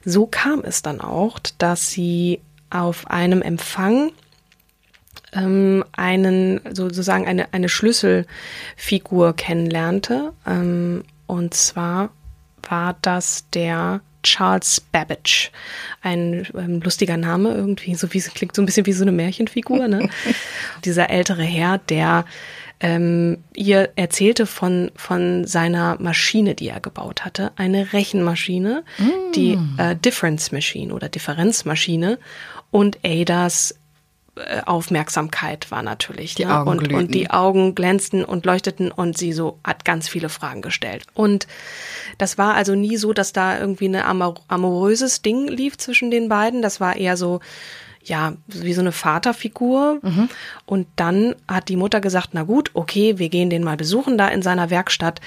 so 0.03 0.27
kam 0.27 0.61
es 0.65 0.81
dann 0.81 0.99
auch, 0.99 1.39
dass 1.57 1.91
sie 1.91 2.41
auf 2.69 3.09
einem 3.09 3.41
Empfang 3.41 4.11
ähm, 5.33 5.83
einen 5.93 6.61
sozusagen 6.73 7.27
eine, 7.27 7.53
eine 7.53 7.69
Schlüsselfigur 7.69 9.35
kennenlernte. 9.35 10.33
Ähm, 10.45 11.03
und 11.27 11.53
zwar 11.53 12.09
war 12.67 12.97
das 13.01 13.45
der 13.53 14.01
Charles 14.23 14.81
Babbage. 14.81 15.51
Ein 16.01 16.47
ähm, 16.55 16.81
lustiger 16.81 17.17
Name 17.17 17.53
irgendwie, 17.53 17.95
so 17.95 18.13
wie 18.13 18.19
klingt 18.19 18.55
so 18.55 18.61
ein 18.61 18.65
bisschen 18.65 18.85
wie 18.85 18.93
so 18.93 19.03
eine 19.03 19.11
Märchenfigur, 19.11 19.87
ne? 19.87 20.09
Dieser 20.85 21.09
ältere 21.09 21.43
Herr, 21.43 21.79
der 21.79 22.25
ähm, 22.79 23.43
ihr 23.55 23.89
erzählte 23.95 24.45
von, 24.45 24.91
von 24.95 25.45
seiner 25.45 25.97
Maschine, 25.99 26.55
die 26.55 26.69
er 26.69 26.79
gebaut 26.79 27.23
hatte. 27.23 27.51
Eine 27.55 27.93
Rechenmaschine, 27.93 28.83
mm. 28.97 29.31
die 29.35 29.57
äh, 29.77 29.95
Difference 29.95 30.51
Machine 30.51 30.93
oder 30.93 31.07
Differenzmaschine 31.07 32.17
und 32.71 32.97
Adas 33.03 33.75
Aufmerksamkeit 34.65 35.71
war 35.71 35.83
natürlich. 35.83 36.35
Die 36.35 36.45
ne? 36.45 36.57
Augen 36.57 36.69
und, 36.69 36.93
und 36.93 37.13
die 37.13 37.29
Augen 37.29 37.75
glänzten 37.75 38.23
und 38.23 38.45
leuchteten 38.45 38.91
und 38.91 39.17
sie 39.17 39.33
so 39.33 39.59
hat 39.63 39.83
ganz 39.83 40.07
viele 40.07 40.29
Fragen 40.29 40.61
gestellt. 40.61 41.05
Und 41.13 41.47
das 42.17 42.37
war 42.37 42.55
also 42.55 42.73
nie 42.73 42.95
so, 42.95 43.11
dass 43.11 43.33
da 43.33 43.59
irgendwie 43.59 43.85
eine 43.85 44.05
amor 44.05 44.35
amoröses 44.47 45.21
Ding 45.21 45.47
lief 45.47 45.77
zwischen 45.77 46.11
den 46.11 46.29
beiden. 46.29 46.61
Das 46.61 46.79
war 46.79 46.95
eher 46.95 47.17
so, 47.17 47.41
ja, 48.03 48.33
wie 48.47 48.73
so 48.73 48.81
eine 48.81 48.91
Vaterfigur. 48.91 49.99
Mhm. 50.01 50.29
Und 50.65 50.87
dann 50.95 51.35
hat 51.47 51.69
die 51.69 51.75
Mutter 51.75 52.01
gesagt, 52.01 52.29
na 52.33 52.43
gut, 52.43 52.71
okay, 52.73 53.17
wir 53.17 53.29
gehen 53.29 53.49
den 53.49 53.63
mal 53.63 53.77
besuchen 53.77 54.17
da 54.17 54.27
in 54.27 54.41
seiner 54.41 54.69
Werkstatt. 54.69 55.21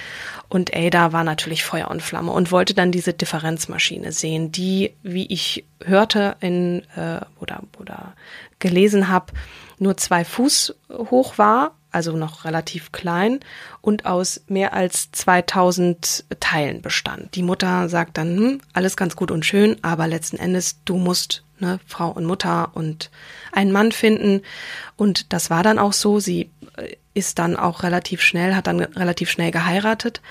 Und 0.49 0.75
Ada 0.75 1.13
war 1.13 1.23
natürlich 1.23 1.63
Feuer 1.63 1.89
und 1.89 2.01
Flamme 2.01 2.31
und 2.31 2.51
wollte 2.51 2.73
dann 2.73 2.91
diese 2.91 3.13
Differenzmaschine 3.13 4.11
sehen, 4.11 4.51
die, 4.51 4.93
wie 5.03 5.25
ich 5.27 5.65
hörte 5.83 6.35
in 6.39 6.83
äh, 6.95 7.21
oder 7.39 7.63
oder 7.79 8.13
gelesen 8.59 9.07
habe, 9.07 9.33
nur 9.77 9.97
zwei 9.97 10.23
Fuß 10.23 10.75
hoch 10.91 11.37
war, 11.37 11.75
also 11.91 12.17
noch 12.17 12.43
relativ 12.43 12.91
klein 12.91 13.39
und 13.81 14.05
aus 14.05 14.41
mehr 14.47 14.73
als 14.73 15.11
2000 15.11 16.25
Teilen 16.39 16.81
bestand. 16.81 17.35
Die 17.35 17.43
Mutter 17.43 17.87
sagt 17.87 18.17
dann, 18.17 18.37
hm, 18.37 18.61
alles 18.73 18.97
ganz 18.97 19.15
gut 19.15 19.31
und 19.31 19.45
schön, 19.45 19.77
aber 19.81 20.07
letzten 20.07 20.37
Endes, 20.37 20.83
du 20.83 20.97
musst 20.97 21.44
ne, 21.59 21.79
Frau 21.85 22.09
und 22.09 22.25
Mutter 22.25 22.71
und 22.73 23.09
einen 23.51 23.71
Mann 23.71 23.91
finden. 23.91 24.41
Und 24.97 25.33
das 25.33 25.49
war 25.49 25.63
dann 25.63 25.79
auch 25.79 25.93
so. 25.93 26.19
Sie 26.19 26.49
äh, 26.77 26.95
ist 27.13 27.39
dann 27.39 27.55
auch 27.55 27.83
relativ 27.83 28.21
schnell, 28.21 28.55
hat 28.55 28.67
dann 28.67 28.79
relativ 28.79 29.29
schnell 29.29 29.51
geheiratet 29.51 30.21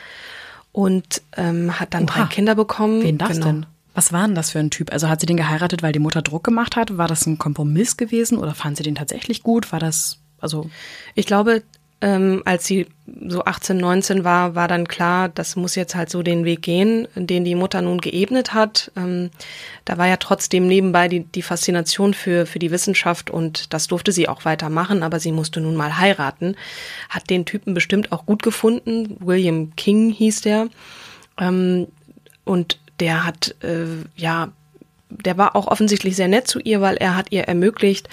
und 0.72 1.22
ähm, 1.36 1.78
hat 1.78 1.94
dann 1.94 2.04
Oha. 2.04 2.12
drei 2.12 2.26
Kinder 2.26 2.54
bekommen. 2.54 3.02
Wen 3.02 3.18
das 3.18 3.30
genau. 3.30 3.46
denn? 3.46 3.66
Was 3.94 4.12
war 4.12 4.26
denn 4.26 4.34
das 4.34 4.50
für 4.50 4.58
ein 4.58 4.70
Typ? 4.70 4.92
Also 4.92 5.08
hat 5.08 5.20
sie 5.20 5.26
den 5.26 5.36
geheiratet, 5.36 5.82
weil 5.82 5.92
die 5.92 6.00
Mutter 6.00 6.20
Druck 6.20 6.42
gemacht 6.42 6.74
hat? 6.74 6.98
War 6.98 7.06
das 7.06 7.26
ein 7.26 7.38
Kompromiss 7.38 7.96
gewesen 7.96 8.38
oder 8.38 8.54
fand 8.54 8.76
sie 8.76 8.82
den 8.82 8.96
tatsächlich 8.96 9.42
gut? 9.42 9.70
War 9.70 9.78
das, 9.78 10.18
also. 10.40 10.68
Ich 11.14 11.26
glaube, 11.26 11.62
ähm, 12.04 12.42
als 12.44 12.66
sie 12.66 12.86
so 13.26 13.46
18, 13.46 13.78
19 13.78 14.24
war, 14.24 14.54
war 14.54 14.68
dann 14.68 14.86
klar, 14.86 15.30
das 15.30 15.56
muss 15.56 15.74
jetzt 15.74 15.94
halt 15.94 16.10
so 16.10 16.22
den 16.22 16.44
Weg 16.44 16.60
gehen, 16.60 17.08
den 17.14 17.46
die 17.46 17.54
Mutter 17.54 17.80
nun 17.80 17.98
geebnet 17.98 18.52
hat. 18.52 18.92
Ähm, 18.94 19.30
da 19.86 19.96
war 19.96 20.06
ja 20.06 20.18
trotzdem 20.18 20.66
nebenbei 20.66 21.08
die, 21.08 21.20
die 21.20 21.40
Faszination 21.40 22.12
für, 22.12 22.44
für 22.44 22.58
die 22.58 22.70
Wissenschaft 22.70 23.30
und 23.30 23.72
das 23.72 23.86
durfte 23.86 24.12
sie 24.12 24.28
auch 24.28 24.44
weitermachen, 24.44 25.02
aber 25.02 25.18
sie 25.18 25.32
musste 25.32 25.62
nun 25.62 25.76
mal 25.76 25.96
heiraten. 25.96 26.56
Hat 27.08 27.30
den 27.30 27.46
Typen 27.46 27.72
bestimmt 27.72 28.12
auch 28.12 28.26
gut 28.26 28.42
gefunden. 28.42 29.16
William 29.20 29.74
King 29.74 30.10
hieß 30.10 30.42
der. 30.42 30.68
Ähm, 31.40 31.86
und 32.44 32.78
der 33.00 33.24
hat, 33.24 33.54
äh, 33.62 33.86
ja, 34.14 34.52
der 35.08 35.38
war 35.38 35.56
auch 35.56 35.68
offensichtlich 35.68 36.16
sehr 36.16 36.28
nett 36.28 36.48
zu 36.48 36.58
ihr, 36.58 36.82
weil 36.82 36.96
er 36.96 37.16
hat 37.16 37.32
ihr 37.32 37.44
ermöglicht, 37.44 38.10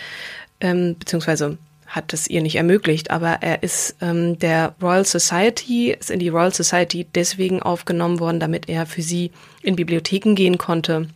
ähm, 0.62 0.95
beziehungsweise 0.98 1.57
hat 1.91 2.13
es 2.13 2.27
ihr 2.27 2.41
nicht 2.41 2.55
ermöglicht, 2.55 3.12
aber 3.12 3.39
er 3.41 3.63
ist 3.63 3.98
ähm, 4.01 4.39
der 4.39 4.75
Royal 4.81 5.05
Society, 5.05 5.91
ist 5.91 6.10
in 6.10 6.19
die 6.19 6.29
Royal 6.29 6.53
Society 6.53 7.05
deswegen 7.13 7.62
aufgenommen 7.62 8.19
worden, 8.19 8.39
damit 8.39 8.69
er 8.69 8.86
für 8.86 9.01
sie 9.01 9.31
in 9.62 9.75
Bibliotheken 9.75 10.33
gehen 10.33 10.57
konnte 10.57 11.07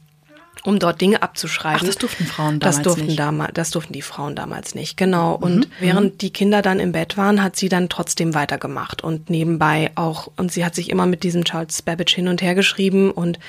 um 0.66 0.80
dort 0.80 1.00
Dinge 1.00 1.22
abzuschreiben. 1.22 1.82
Ach, 1.82 1.86
das 1.86 1.98
durften 1.98 2.26
Frauen 2.26 2.60
damals 2.60 2.78
das 2.78 2.84
durften 2.84 3.06
nicht. 3.06 3.20
Damals, 3.20 3.54
das 3.54 3.72
durften 3.72 3.94
die 3.94 4.02
Frauen 4.02 4.36
damals 4.36 4.74
nicht, 4.74 4.98
genau. 4.98 5.36
Und 5.36 5.60
mhm. 5.60 5.72
während 5.80 6.14
mhm. 6.14 6.18
die 6.18 6.32
Kinder 6.32 6.62
dann 6.62 6.80
im 6.80 6.92
Bett 6.92 7.18
waren, 7.18 7.44
hat 7.44 7.56
sie 7.56 7.70
dann 7.70 7.88
trotzdem 7.88 8.34
weitergemacht 8.34 9.04
und 9.04 9.30
nebenbei 9.30 9.92
auch, 9.96 10.32
und 10.38 10.52
sie 10.52 10.66
hat 10.66 10.74
sich 10.74 10.90
immer 10.90 11.06
mit 11.06 11.24
diesem 11.24 11.46
Charles 11.46 11.82
Babbage 11.82 12.16
hin 12.16 12.28
und 12.28 12.42
her 12.42 12.56
geschrieben 12.56 13.12
und 13.12 13.40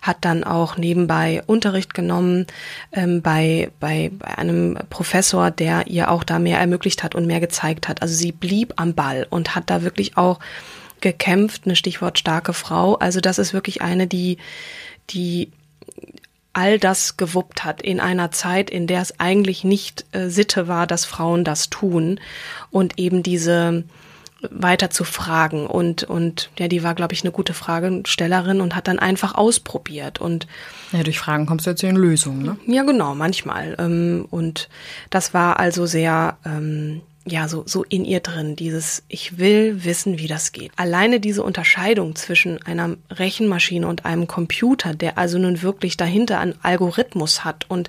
hat 0.00 0.18
dann 0.22 0.44
auch 0.44 0.76
nebenbei 0.76 1.42
Unterricht 1.46 1.92
genommen 1.92 2.46
ähm, 2.92 3.20
bei, 3.20 3.70
bei, 3.78 4.10
bei 4.18 4.38
einem 4.38 4.78
Professor, 4.88 5.50
der 5.50 5.88
ihr 5.88 6.10
auch 6.10 6.24
da 6.24 6.38
mehr 6.38 6.58
ermöglicht 6.58 7.02
hat 7.02 7.14
und 7.14 7.26
mehr 7.26 7.40
gezeigt 7.40 7.88
hat. 7.88 8.00
Also 8.00 8.14
sie 8.14 8.32
blieb 8.32 8.74
am 8.76 8.94
Ball 8.94 9.26
und 9.28 9.54
hat 9.54 9.68
da 9.68 9.82
wirklich 9.82 10.16
auch 10.16 10.38
gekämpft, 11.02 11.62
eine 11.66 11.76
Stichwort 11.76 12.18
starke 12.18 12.54
Frau. 12.54 12.94
Also 12.94 13.20
das 13.20 13.38
ist 13.38 13.52
wirklich 13.52 13.82
eine, 13.82 14.06
die, 14.06 14.38
die 15.10 15.50
all 16.52 16.78
das 16.78 17.16
gewuppt 17.16 17.64
hat 17.64 17.82
in 17.82 18.00
einer 18.00 18.30
Zeit, 18.30 18.70
in 18.70 18.86
der 18.86 19.00
es 19.00 19.18
eigentlich 19.18 19.64
nicht 19.64 20.04
äh, 20.12 20.28
Sitte 20.28 20.68
war, 20.68 20.86
dass 20.86 21.04
Frauen 21.04 21.44
das 21.44 21.70
tun 21.70 22.20
und 22.70 22.98
eben 22.98 23.22
diese 23.22 23.84
weiter 24.50 24.90
zu 24.90 25.04
fragen. 25.04 25.66
Und 25.66 26.04
und 26.04 26.50
ja, 26.58 26.68
die 26.68 26.82
war 26.82 26.94
glaube 26.94 27.14
ich 27.14 27.22
eine 27.22 27.32
gute 27.32 27.54
Fragestellerin 27.54 28.60
und 28.60 28.74
hat 28.74 28.88
dann 28.88 28.98
einfach 28.98 29.34
ausprobiert. 29.34 30.20
Und 30.20 30.46
ja, 30.92 31.02
durch 31.02 31.18
Fragen 31.18 31.46
kommst 31.46 31.66
du 31.66 31.70
jetzt 31.70 31.82
in 31.82 31.96
Lösungen, 31.96 32.42
ne? 32.42 32.56
Ja, 32.66 32.82
genau, 32.82 33.14
manchmal. 33.14 33.76
Ähm, 33.78 34.26
und 34.30 34.68
das 35.10 35.32
war 35.32 35.58
also 35.58 35.86
sehr 35.86 36.36
ähm, 36.44 37.02
ja, 37.24 37.46
so, 37.46 37.62
so 37.66 37.84
in 37.84 38.04
ihr 38.04 38.20
drin, 38.20 38.56
dieses, 38.56 39.02
ich 39.08 39.38
will 39.38 39.84
wissen, 39.84 40.18
wie 40.18 40.26
das 40.26 40.52
geht. 40.52 40.72
Alleine 40.76 41.20
diese 41.20 41.42
Unterscheidung 41.42 42.16
zwischen 42.16 42.62
einer 42.62 42.96
Rechenmaschine 43.10 43.86
und 43.86 44.04
einem 44.04 44.26
Computer, 44.26 44.94
der 44.94 45.18
also 45.18 45.38
nun 45.38 45.62
wirklich 45.62 45.96
dahinter 45.96 46.40
einen 46.40 46.56
Algorithmus 46.62 47.44
hat 47.44 47.66
und 47.68 47.88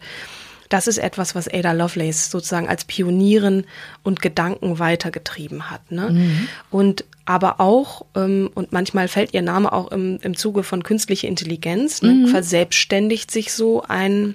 das 0.69 0.87
ist 0.87 0.97
etwas, 0.97 1.35
was 1.35 1.47
Ada 1.47 1.73
Lovelace 1.73 2.31
sozusagen 2.31 2.67
als 2.67 2.85
Pionierin 2.85 3.65
und 4.01 4.23
Gedanken 4.23 4.79
weitergetrieben 4.79 5.69
hat. 5.69 5.91
Ne? 5.91 6.09
Mhm. 6.09 6.47
Und 6.71 7.05
aber 7.25 7.59
auch, 7.59 8.05
ähm, 8.15 8.49
und 8.55 8.71
manchmal 8.71 9.07
fällt 9.07 9.35
ihr 9.35 9.43
Name 9.43 9.71
auch 9.71 9.91
im, 9.91 10.19
im 10.23 10.35
Zuge 10.35 10.63
von 10.63 10.81
künstlicher 10.81 11.27
Intelligenz, 11.27 12.01
ne? 12.01 12.13
mhm. 12.13 12.27
verselbstständigt 12.27 13.29
sich 13.29 13.53
so 13.53 13.83
ein 13.87 14.33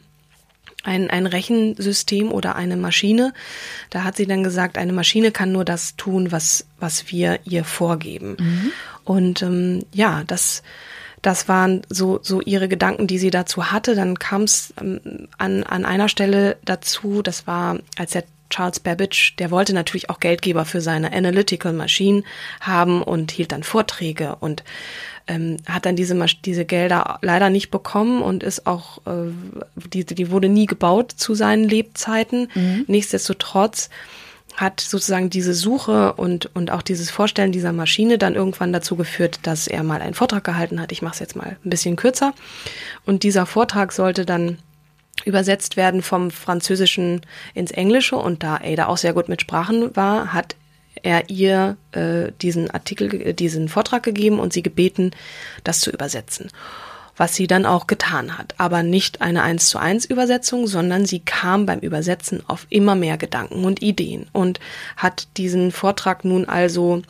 ein, 0.85 1.11
ein 1.11 1.27
Rechensystem 1.27 2.33
oder 2.33 2.57
eine 2.57 2.77
Maschine. 2.77 3.33
Da 3.91 4.05
hat 4.05 4.17
sie 4.17 4.27
dann 4.27 4.45
gesagt, 4.45 4.79
eine 4.79 4.93
Maschine 4.93 5.33
kann 5.33 5.53
nur 5.53 5.65
das 5.65 5.97
tun, 5.97 6.31
was, 6.33 6.67
was 6.79 7.11
wir 7.11 7.41
ihr 7.45 7.65
vorgeben. 7.65 8.37
Mhm. 8.39 8.73
Und 9.05 9.43
ähm, 9.43 9.85
ja, 9.93 10.23
das, 10.27 10.63
das 11.23 11.49
waren 11.49 11.83
so, 11.89 12.21
so 12.23 12.41
ihre 12.41 12.69
Gedanken, 12.69 13.07
die 13.07 13.19
sie 13.19 13.31
dazu 13.31 13.71
hatte. 13.71 13.95
Dann 13.95 14.19
kam 14.19 14.43
es 14.43 14.73
ähm, 14.81 15.29
an, 15.37 15.65
an 15.65 15.85
einer 15.85 16.09
Stelle 16.09 16.57
dazu, 16.65 17.23
das 17.23 17.47
war, 17.47 17.79
als 17.97 18.13
der 18.13 18.25
Charles 18.50 18.81
Babbage, 18.81 19.37
der 19.38 19.50
wollte 19.50 19.75
natürlich 19.75 20.11
auch 20.11 20.21
Geldgeber 20.21 20.64
für 20.64 20.81
seine 20.81 21.12
Analytical 21.12 21.73
Machine 21.73 22.23
haben 22.61 23.02
und 23.02 23.31
hielt 23.31 23.52
dann 23.52 23.62
Vorträge 23.62 24.37
und 24.40 24.64
ähm, 25.26 25.59
hat 25.69 25.87
dann 25.87 25.97
diese, 25.97 26.17
diese 26.45 26.64
Gelder 26.64 27.19
leider 27.23 27.50
nicht 27.50 27.71
bekommen 27.71 28.23
und 28.23 28.43
ist 28.43 28.67
auch, 28.67 28.99
äh, 29.07 29.31
die, 29.93 30.05
die 30.05 30.31
wurde 30.31 30.49
nie 30.49 30.67
gebaut 30.67 31.12
zu 31.12 31.35
seinen 31.35 31.69
Lebzeiten. 31.69 32.49
Mhm. 32.55 32.85
Nichtsdestotrotz 32.87 33.90
hat 34.57 34.81
sozusagen 34.81 35.31
diese 35.31 35.55
Suche 35.55 36.14
und, 36.14 36.55
und 36.57 36.73
auch 36.73 36.83
dieses 36.83 37.11
Vorstellen 37.11 37.52
dieser 37.52 37.73
Maschine 37.73 38.19
dann 38.19 38.35
irgendwann 38.35 38.73
dazu 38.73 38.97
geführt, 38.97 39.40
dass 39.45 39.69
er 39.69 39.85
mal 39.85 40.00
einen 40.00 40.14
Vortrag 40.14 40.43
gehalten 40.43 40.81
hat. 40.81 40.90
Ich 40.90 41.02
mache 41.02 41.14
es 41.14 41.21
jetzt 41.21 41.37
mal 41.37 41.57
ein 41.64 41.71
bisschen 41.71 41.95
kürzer. 41.95 42.35
Und 43.07 43.23
dieser 43.23 43.47
Vortrag 43.47 43.93
sollte 43.93 44.26
dann 44.26 44.59
übersetzt 45.25 45.77
werden 45.77 46.03
vom 46.03 46.31
Französischen 46.31 47.23
ins 47.55 47.71
Englische. 47.71 48.17
Und 48.17 48.43
da 48.43 48.57
Ada 48.63 48.87
auch 48.87 48.97
sehr 48.97 49.13
gut 49.13 49.29
mit 49.29 49.41
Sprachen 49.41 49.95
war, 49.97 50.33
hat 50.33 50.57
er 51.03 51.31
ihr 51.31 51.77
äh, 51.93 52.33
diesen 52.43 52.71
Artikel, 52.71 53.33
diesen 53.35 53.69
Vortrag 53.69 54.03
gegeben 54.03 54.41
und 54.41 54.53
sie 54.53 54.63
gebeten, 54.63 55.13
das 55.65 55.81
zu 55.81 55.91
übersetzen 55.91 56.51
was 57.19 57.35
sie 57.35 57.47
dann 57.47 57.67
auch 57.67 57.87
getan 57.87 58.39
hat. 58.39 58.55
Aber 58.59 58.83
nicht 58.83 59.21
eine 59.21 59.43
eins 59.43 59.69
zu 59.69 59.79
eins 59.79 60.05
Übersetzung, 60.05 60.67
sondern 60.67 61.05
sie 61.05 61.21
kam 61.21 61.67
beim 61.67 61.81
Übersetzen 61.81 62.43
auf 62.49 62.67
immer 62.71 62.95
mehr 62.95 63.19
Gedanken 63.19 63.65
und 63.65 63.83
Ideen 63.83 64.29
und 64.33 64.61
hat 64.97 65.27
diesen 65.37 65.73
Vortrag 65.73 66.25
nun 66.25 66.49
also 66.49 67.03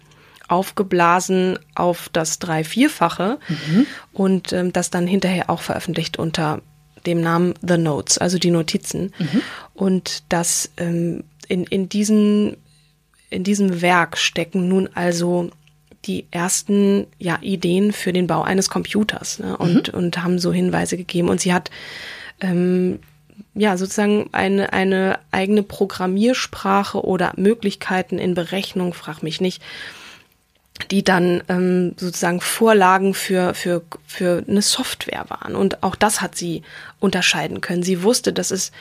aufgeblasen 0.48 1.58
auf 1.74 2.08
das 2.10 2.38
Drei-Vierfache 2.38 3.38
mhm. 3.48 3.86
und 4.12 4.52
ähm, 4.54 4.72
das 4.72 4.88
dann 4.90 5.06
hinterher 5.06 5.50
auch 5.50 5.60
veröffentlicht 5.60 6.18
unter 6.18 6.62
dem 7.06 7.20
Namen 7.20 7.54
The 7.66 7.78
Notes, 7.78 8.18
also 8.18 8.38
die 8.38 8.50
Notizen. 8.50 9.12
Mhm. 9.18 9.42
Und 9.74 10.22
das 10.28 10.70
ähm, 10.76 11.24
in, 11.48 11.64
in, 11.64 11.88
diesen, 11.88 12.56
in 13.30 13.44
diesem 13.44 13.80
Werk 13.80 14.18
stecken 14.18 14.68
nun 14.68 14.88
also 14.94 15.50
die 16.04 16.26
ersten 16.30 17.06
ja, 17.18 17.38
Ideen 17.40 17.92
für 17.92 18.12
den 18.12 18.26
Bau 18.26 18.42
eines 18.42 18.70
Computers 18.70 19.38
ne, 19.38 19.56
und, 19.56 19.92
mhm. 19.92 19.98
und 19.98 20.22
haben 20.22 20.38
so 20.38 20.52
Hinweise 20.52 20.96
gegeben. 20.96 21.28
Und 21.28 21.40
sie 21.40 21.52
hat 21.52 21.70
ähm, 22.40 23.00
ja 23.54 23.76
sozusagen 23.76 24.30
eine, 24.32 24.72
eine 24.72 25.18
eigene 25.30 25.62
Programmiersprache 25.62 27.04
oder 27.04 27.32
Möglichkeiten 27.36 28.18
in 28.18 28.34
Berechnung, 28.34 28.94
frag 28.94 29.22
mich 29.22 29.40
nicht, 29.40 29.62
die 30.90 31.02
dann 31.02 31.42
ähm, 31.48 31.94
sozusagen 31.96 32.40
Vorlagen 32.40 33.14
für, 33.14 33.54
für, 33.54 33.82
für 34.06 34.44
eine 34.48 34.62
Software 34.62 35.24
waren. 35.28 35.54
Und 35.56 35.82
auch 35.82 35.96
das 35.96 36.20
hat 36.20 36.36
sie 36.36 36.62
unterscheiden 37.00 37.60
können. 37.60 37.82
Sie 37.82 38.02
wusste, 38.02 38.32
dass 38.32 38.50
es 38.50 38.72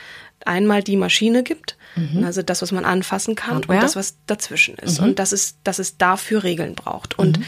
einmal 0.45 0.83
die 0.83 0.95
Maschine 0.95 1.43
gibt, 1.43 1.77
mhm. 1.95 2.23
also 2.23 2.41
das, 2.41 2.61
was 2.61 2.71
man 2.71 2.85
anfassen 2.85 3.35
kann 3.35 3.55
Hardware. 3.55 3.79
und 3.79 3.83
das, 3.83 3.95
was 3.95 4.15
dazwischen 4.27 4.75
ist. 4.75 4.99
Mhm. 4.99 5.07
Und 5.07 5.19
dass 5.19 5.31
es, 5.31 5.55
dass 5.63 5.79
es 5.79 5.97
dafür 5.97 6.43
Regeln 6.43 6.75
braucht. 6.75 7.17
Und 7.17 7.39
mhm. 7.39 7.43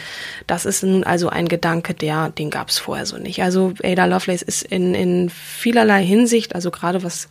das 0.46 0.66
ist 0.66 0.82
nun 0.82 1.04
also 1.04 1.28
ein 1.28 1.48
Gedanke, 1.48 1.94
der, 1.94 2.30
den 2.30 2.50
gab 2.50 2.68
es 2.68 2.78
vorher 2.78 3.06
so 3.06 3.16
nicht. 3.16 3.42
Also 3.42 3.72
Ada 3.82 4.06
Lovelace 4.06 4.42
ist 4.42 4.62
in, 4.62 4.94
in 4.94 5.30
vielerlei 5.30 6.04
Hinsicht, 6.04 6.54
also 6.54 6.70
gerade 6.70 7.02
was 7.02 7.28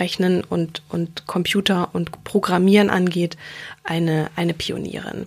Rechnen 0.00 0.42
und, 0.44 0.82
und 0.88 1.26
Computer 1.26 1.90
und 1.92 2.24
Programmieren 2.24 2.90
angeht, 2.90 3.36
eine, 3.84 4.30
eine 4.36 4.54
Pionierin. 4.54 5.26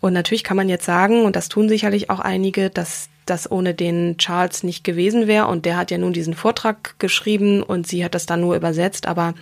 Und 0.00 0.12
natürlich 0.12 0.44
kann 0.44 0.56
man 0.56 0.68
jetzt 0.68 0.84
sagen, 0.84 1.24
und 1.24 1.36
das 1.36 1.48
tun 1.48 1.68
sicherlich 1.68 2.10
auch 2.10 2.20
einige, 2.20 2.70
dass 2.70 3.08
das 3.26 3.50
ohne 3.50 3.74
den 3.74 4.16
Charles 4.18 4.62
nicht 4.62 4.84
gewesen 4.84 5.26
wäre. 5.26 5.48
Und 5.48 5.66
der 5.66 5.76
hat 5.76 5.90
ja 5.90 5.98
nun 5.98 6.12
diesen 6.12 6.34
Vortrag 6.34 6.98
geschrieben 6.98 7.62
und 7.62 7.86
sie 7.86 8.04
hat 8.04 8.14
das 8.14 8.26
dann 8.26 8.40
nur 8.40 8.54
übersetzt. 8.54 9.06
Aber 9.06 9.34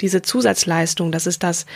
diese 0.00 0.22
Zusatzleistung, 0.22 1.12
das 1.12 1.26
ist 1.26 1.42
das, 1.42 1.66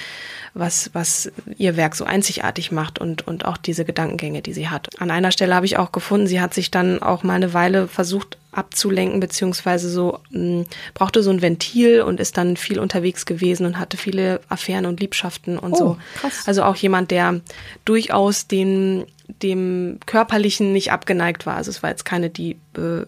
was, 0.55 0.91
was 0.95 1.31
ihr 1.59 1.77
Werk 1.77 1.97
so 1.97 2.05
einzigartig 2.05 2.73
macht 2.73 2.99
und, 2.99 3.27
und 3.27 3.45
auch 3.45 3.57
diese 3.57 3.85
Gedankengänge, 3.85 4.43
die 4.43 4.53
sie 4.53 4.69
hat. 4.69 4.89
An 5.01 5.11
einer 5.11 5.33
Stelle 5.33 5.55
habe 5.55 5.67
ich 5.67 5.77
auch 5.77 5.93
gefunden, 5.93 6.27
sie 6.27 6.41
hat 6.41 6.55
sich 6.55 6.71
dann 6.71 7.03
auch 7.03 7.25
mal 7.25 7.35
eine 7.35 7.53
Weile 7.53 7.89
versucht 7.89 8.39
abzulenken, 8.57 9.21
beziehungsweise 9.21 9.91
so 9.91 10.21
mh, 10.31 10.65
brauchte 10.95 11.23
so 11.23 11.31
ein 11.31 11.43
Ventil 11.43 12.03
und 12.03 12.21
ist 12.21 12.37
dann 12.37 12.57
viel 12.57 12.79
unterwegs 12.79 13.27
gewesen 13.27 13.67
und 13.67 13.79
hatte 13.79 13.97
viele 13.97 14.41
Affären 14.49 14.87
und 14.87 15.01
Liebschaften 15.01 15.59
und 15.59 15.73
oh, 15.75 15.77
so. 15.77 15.99
Krass. 16.17 16.45
Also 16.47 16.63
auch 16.63 16.77
jemand, 16.77 17.11
der 17.11 17.41
durchaus 17.85 18.47
den, 18.47 19.05
dem 19.43 19.99
Körperlichen 20.07 20.73
nicht 20.73 20.93
abgeneigt 20.93 21.47
war. 21.47 21.57
Also 21.57 21.71
es 21.71 21.83
war 21.83 21.91
jetzt 21.91 22.05
keine, 22.05 22.31
die 22.31 22.53
äh, 22.77 23.05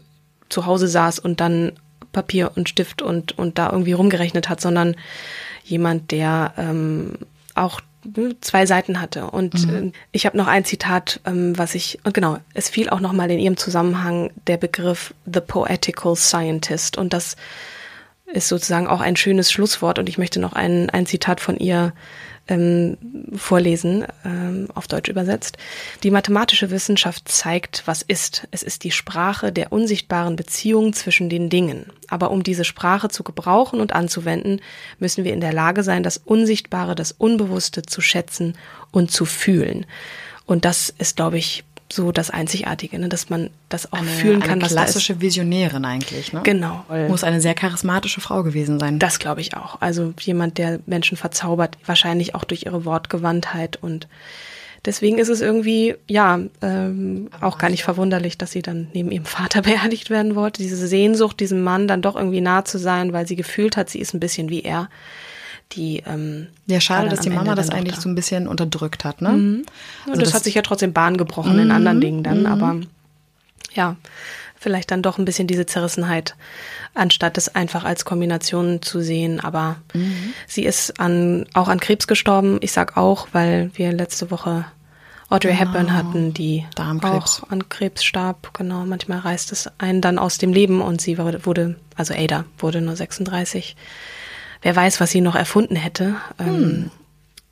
zu 0.49 0.67
Hause 0.67 0.89
saß 0.89 1.19
und 1.19 1.41
dann 1.41 1.73
Papier 2.13 2.53
und 2.55 2.69
Stift 2.69 3.03
und, 3.03 3.39
und 3.39 3.59
da 3.59 3.71
irgendwie 3.71 3.93
rumgerechnet 3.93 4.49
hat, 4.49 4.61
sondern 4.61 4.97
jemand, 5.65 6.11
der 6.11 6.55
ähm, 6.57 7.15
auch 7.55 7.81
zwei 8.41 8.67
Seiten 8.67 9.01
hatte. 9.01 9.31
Und 9.31 9.67
mhm. 9.67 9.89
Äh, 9.89 9.93
ich 10.13 10.27
habe 10.27 10.37
noch 10.37 10.47
ein 10.47 10.65
Zitat, 10.65 11.21
ähm, 11.25 11.57
was 11.59 11.75
ich, 11.75 11.99
und 12.05 12.15
genau, 12.15 12.39
es 12.55 12.69
fiel 12.69 12.91
auch 12.91 13.01
nochmal 13.01 13.31
in 13.31 13.39
ihrem 13.39 13.57
Zusammenhang 13.57 14.31
der 14.47 14.57
Begriff 14.57 15.15
The 15.27 15.41
Poetical 15.41 16.17
Scientist. 16.17 16.99
Und 16.99 17.13
das 17.13 17.37
ist 18.27 18.49
sozusagen 18.49 18.87
auch 18.87 19.01
ein 19.01 19.17
schönes 19.17 19.51
Schlusswort. 19.51 19.99
Und 19.99 20.09
ich 20.09 20.19
möchte 20.19 20.41
noch 20.41 20.53
ein, 20.53 20.91
ein 20.91 21.07
Zitat 21.07 21.41
von 21.41 21.57
ihr 21.57 21.93
ähm, 22.49 22.97
vorlesen, 23.37 24.07
ähm, 24.25 24.69
auf 24.75 24.89
Deutsch 24.89 25.09
übersetzt. 25.09 25.59
Die 26.03 26.11
mathematische 26.11 26.71
Wissenschaft 26.71 27.29
zeigt, 27.29 27.83
was 27.87 28.03
ist. 28.03 28.49
Es 28.51 28.63
ist 28.63 28.85
die 28.85 28.91
Sprache 28.91 29.53
der 29.53 29.73
unsichtbaren 29.73 30.37
Beziehung 30.37 30.93
zwischen 30.93 31.29
den 31.29 31.51
Dingen. 31.51 31.87
Aber 32.09 32.31
um 32.31 32.43
diese 32.43 32.65
Sprache 32.65 33.09
zu 33.11 33.23
gebrauchen 33.23 33.81
und 33.81 33.93
anzuwenden, 33.93 34.61
müssen 34.99 35.25
wir 35.25 35.33
in 35.35 35.41
der 35.41 35.53
Lage 35.53 35.83
sein, 35.83 36.03
das 36.03 36.17
Unsichtbare, 36.17 36.95
das 36.95 37.13
Unbewusste 37.13 37.83
zu 37.83 38.01
schätzen 38.01 38.57
und 38.91 39.11
zu 39.11 39.27
fühlen. 39.27 39.87
Und 40.47 40.65
das 40.65 40.89
ist, 40.97 41.17
glaube 41.17 41.37
ich, 41.37 41.65
so 41.91 42.13
das 42.13 42.31
Einzigartige, 42.31 42.99
ne? 42.99 43.09
dass 43.09 43.31
man 43.31 43.51
das 43.69 43.93
auch 43.93 43.99
eine, 43.99 44.09
fühlen 44.09 44.41
kann. 44.41 44.61
Eine 44.61 44.69
klassische 44.69 45.15
da 45.15 45.21
Visionärin 45.21 45.85
eigentlich, 45.85 46.33
ne? 46.33 46.43
Genau. 46.43 46.85
Muss 47.09 47.25
eine 47.25 47.41
sehr 47.41 47.55
charismatische 47.55 48.21
Frau 48.21 48.43
gewesen 48.43 48.79
sein. 48.79 48.99
Das 48.99 49.19
glaube 49.19 49.41
ich 49.41 49.57
auch. 49.57 49.81
Also 49.81 50.13
jemand, 50.21 50.59
der 50.59 50.81
Menschen 50.87 51.17
verzaubert, 51.17 51.79
wahrscheinlich 51.87 52.35
auch 52.35 52.45
durch 52.45 52.67
ihre 52.67 52.85
Wortgewandtheit 52.85 53.77
und 53.77 54.07
deswegen 54.85 55.19
ist 55.19 55.29
es 55.29 55.41
irgendwie, 55.41 55.95
ja, 56.09 56.41
ähm, 56.63 57.31
auch 57.41 57.59
gar 57.59 57.71
nicht 57.71 57.85
verwunderlich, 57.85 58.39
dass 58.39 58.53
sie 58.53 58.63
dann 58.63 58.89
neben 58.93 59.11
ihrem 59.11 59.25
Vater 59.25 59.63
beerdigt 59.63 60.11
werden 60.11 60.35
wollte. 60.35 60.63
Diese 60.63 60.87
Sehnsucht, 60.87 61.41
diesem 61.41 61.63
Mann 61.63 61.89
dann 61.89 62.03
doch 62.03 62.17
irgendwie 62.17 62.41
nah 62.41 62.65
zu 62.65 62.79
sein, 62.79 63.13
weil 63.13 63.27
sie 63.27 63.37
gefühlt 63.37 63.77
hat, 63.77 63.91
sie 63.91 64.01
ist 64.01 64.15
ein 64.15 64.21
bisschen 64.21 64.51
wie 64.51 64.63
er 64.63 64.89
die 65.73 66.03
ähm, 66.07 66.49
ja 66.67 66.81
schade, 66.81 67.09
dass 67.09 67.21
die 67.21 67.31
Mama 67.31 67.55
das 67.55 67.71
eigentlich 67.71 67.97
da. 67.97 68.01
so 68.01 68.09
ein 68.09 68.15
bisschen 68.15 68.49
unterdrückt 68.49 69.05
hat, 69.05 69.21
ne? 69.21 69.31
Mhm. 69.31 69.67
Also 70.07 70.21
das, 70.21 70.31
das, 70.31 70.35
hat 70.35 70.45
sich 70.45 70.55
ja 70.55 70.63
trotzdem 70.63 70.93
Bahn 70.93 71.17
gebrochen 71.17 71.55
mhm. 71.55 71.63
in 71.63 71.71
anderen 71.71 72.01
Dingen 72.01 72.23
dann, 72.23 72.41
mhm. 72.41 72.47
aber 72.47 72.77
ja, 73.75 73.97
vielleicht 74.59 74.91
dann 74.91 75.03
doch 75.03 75.19
ein 75.19 75.25
bisschen 75.25 75.47
diese 75.47 75.67
Zerrissenheit, 75.67 76.35
anstatt 76.95 77.39
es 77.39 77.55
einfach 77.55 77.85
als 77.85 78.05
Kombination 78.05 78.83
zu 78.83 79.01
sehen. 79.01 79.41
Aber 79.41 79.77
mhm. 79.95 80.33
sie 80.47 80.65
ist 80.65 81.01
an 81.01 81.47
auch 81.55 81.69
an 81.69 81.81
Krebs 81.81 82.07
gestorben. 82.07 82.59
Ich 82.61 82.73
sag 82.73 82.97
auch, 82.97 83.29
weil 83.33 83.71
wir 83.75 83.93
letzte 83.93 84.31
Woche 84.31 84.65
Audrey 85.29 85.53
genau. 85.53 85.61
Hepburn 85.61 85.95
hatten, 85.95 86.35
die 86.35 86.65
Darmkrebs. 86.75 87.43
auch 87.43 87.51
an 87.51 87.69
Krebs 87.69 88.03
starb. 88.03 88.55
Genau, 88.55 88.85
manchmal 88.87 89.19
reißt 89.19 89.53
es 89.53 89.69
einen 89.79 90.01
dann 90.01 90.19
aus 90.19 90.39
dem 90.39 90.53
Leben 90.53 90.81
und 90.81 91.01
sie 91.01 91.19
wurde, 91.19 91.77
also 91.97 92.15
Ada 92.15 92.45
wurde 92.59 92.81
nur 92.81 92.97
36 92.97 93.77
wer 94.63 94.75
weiß, 94.75 95.01
was 95.01 95.11
sie 95.11 95.21
noch 95.21 95.35
erfunden 95.35 95.77
hätte. 95.77 96.17
Ähm, 96.39 96.47
hm. 96.47 96.91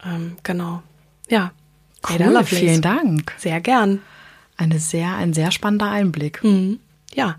ähm, 0.05 0.37
genau. 0.43 0.83
Ja. 1.29 1.53
Cool, 2.09 2.45
vielen 2.45 2.83
Dank. 2.83 3.35
Sehr 3.37 3.61
gern. 3.61 4.01
Eine 4.57 4.79
sehr, 4.79 5.17
ein 5.17 5.35
sehr 5.35 5.51
spannender 5.51 5.91
Einblick. 5.91 6.43
Mhm. 6.45 6.79
Ja. 7.15 7.37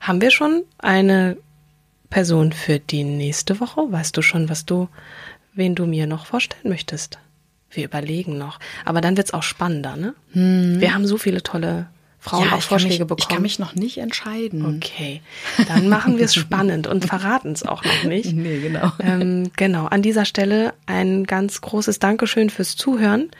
Haben 0.00 0.20
wir 0.20 0.30
schon 0.30 0.64
eine 0.78 1.36
Person 2.10 2.52
für 2.52 2.78
die 2.78 3.04
nächste 3.04 3.60
Woche? 3.60 3.90
Weißt 3.90 4.16
du 4.16 4.22
schon, 4.22 4.48
was 4.48 4.66
du, 4.66 4.88
wen 5.54 5.74
du 5.74 5.86
mir 5.86 6.06
noch 6.06 6.26
vorstellen 6.26 6.68
möchtest? 6.68 7.18
Wir 7.70 7.84
überlegen 7.84 8.38
noch. 8.38 8.58
Aber 8.84 9.00
dann 9.00 9.16
wird's 9.16 9.34
auch 9.34 9.42
spannender, 9.42 9.96
ne? 9.96 10.14
Mhm. 10.32 10.80
Wir 10.80 10.94
haben 10.94 11.06
so 11.06 11.18
viele 11.18 11.42
tolle 11.42 11.88
Frauen 12.20 12.48
ja, 12.48 12.56
auch 12.56 12.62
Vorschläge 12.62 13.04
mich, 13.04 13.08
bekommen? 13.08 13.18
Ich 13.20 13.28
kann 13.28 13.42
mich 13.42 13.58
noch 13.58 13.74
nicht 13.74 13.98
entscheiden. 13.98 14.76
Okay, 14.76 15.20
dann 15.68 15.88
machen 15.88 16.18
wir 16.18 16.24
es 16.24 16.34
spannend 16.34 16.86
und 16.86 17.04
verraten 17.04 17.52
es 17.52 17.62
auch 17.62 17.84
noch 17.84 18.04
nicht. 18.04 18.32
Nee, 18.32 18.60
genau. 18.60 18.92
Ähm, 19.00 19.50
genau, 19.56 19.86
an 19.86 20.02
dieser 20.02 20.24
Stelle 20.24 20.74
ein 20.86 21.24
ganz 21.24 21.60
großes 21.60 21.98
Dankeschön 21.98 22.50
fürs 22.50 22.76
Zuhören. 22.76 23.30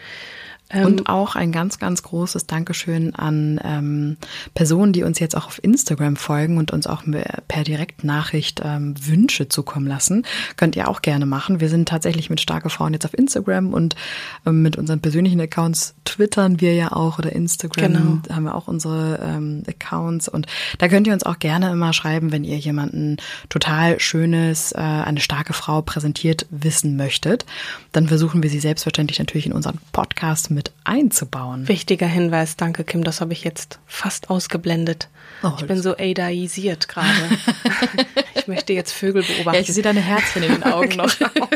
Ähm, 0.70 0.86
und 0.86 1.08
auch 1.08 1.34
ein 1.34 1.52
ganz, 1.52 1.78
ganz 1.78 2.02
großes 2.02 2.46
Dankeschön 2.46 3.14
an 3.14 3.60
ähm, 3.64 4.16
Personen, 4.54 4.92
die 4.92 5.02
uns 5.02 5.18
jetzt 5.18 5.36
auch 5.36 5.46
auf 5.46 5.62
Instagram 5.62 6.16
folgen 6.16 6.58
und 6.58 6.72
uns 6.72 6.86
auch 6.86 7.02
per 7.48 7.64
Direktnachricht 7.64 8.60
ähm, 8.64 8.94
Wünsche 9.00 9.48
zukommen 9.48 9.86
lassen. 9.86 10.26
Könnt 10.56 10.76
ihr 10.76 10.88
auch 10.88 11.00
gerne 11.00 11.26
machen. 11.26 11.60
Wir 11.60 11.68
sind 11.68 11.88
tatsächlich 11.88 12.28
mit 12.28 12.40
starke 12.40 12.68
Frauen 12.68 12.92
jetzt 12.92 13.06
auf 13.06 13.16
Instagram 13.16 13.72
und 13.72 13.96
ähm, 14.44 14.62
mit 14.62 14.76
unseren 14.76 15.00
persönlichen 15.00 15.40
Accounts 15.40 15.94
twittern 16.04 16.60
wir 16.60 16.74
ja 16.74 16.92
auch 16.92 17.18
oder 17.18 17.32
Instagram 17.32 17.92
genau. 17.92 18.34
haben 18.34 18.44
wir 18.44 18.54
auch 18.54 18.68
unsere 18.68 19.20
ähm, 19.22 19.62
Accounts 19.66 20.28
und 20.28 20.46
da 20.78 20.88
könnt 20.88 21.06
ihr 21.06 21.12
uns 21.12 21.24
auch 21.24 21.38
gerne 21.38 21.70
immer 21.70 21.92
schreiben, 21.92 22.32
wenn 22.32 22.44
ihr 22.44 22.58
jemanden 22.58 23.16
total 23.48 24.00
schönes, 24.00 24.72
äh, 24.72 24.78
eine 24.78 25.20
starke 25.20 25.52
Frau 25.52 25.80
präsentiert 25.80 26.46
wissen 26.50 26.96
möchtet. 26.96 27.46
Dann 27.92 28.08
versuchen 28.08 28.42
wir 28.42 28.50
sie 28.50 28.60
selbstverständlich 28.60 29.18
natürlich 29.18 29.46
in 29.46 29.52
unseren 29.52 29.78
Podcast 29.92 30.50
mit 30.50 30.57
einzubauen. 30.84 31.68
Wichtiger 31.68 32.06
Hinweis, 32.06 32.56
danke 32.56 32.84
Kim, 32.84 33.04
das 33.04 33.20
habe 33.20 33.32
ich 33.32 33.44
jetzt 33.44 33.78
fast 33.86 34.30
ausgeblendet. 34.30 35.08
Oh, 35.42 35.52
ich 35.58 35.66
bin 35.66 35.80
so 35.80 35.96
Adaisiert 35.96 36.88
gerade. 36.88 37.08
ich 38.34 38.46
möchte 38.46 38.72
jetzt 38.72 38.92
Vögel 38.92 39.22
beobachten. 39.22 39.54
Ja, 39.54 39.60
ich 39.60 39.72
sehe 39.72 39.82
deine 39.82 40.00
Herzchen 40.00 40.42
in 40.42 40.52
den 40.52 40.62
Augen 40.64 40.96
noch. 40.96 41.12
genau. 41.18 41.48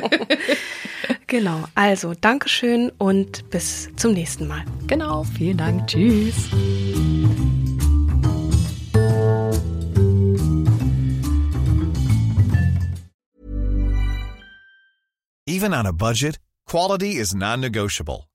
Genau, 1.26 1.64
also 1.74 2.12
Dankeschön 2.14 2.90
und 2.98 3.48
bis 3.50 3.88
zum 3.96 4.12
nächsten 4.12 4.46
Mal. 4.46 4.64
Genau, 4.86 5.24
vielen 5.24 5.56
Dank. 5.56 5.86
Tschüss. 5.86 6.50
Even 15.46 15.74
on 15.74 15.86
a 15.86 15.92
budget, 15.92 16.38
quality 16.66 17.16
is 17.16 17.34
non-negotiable. 17.34 18.28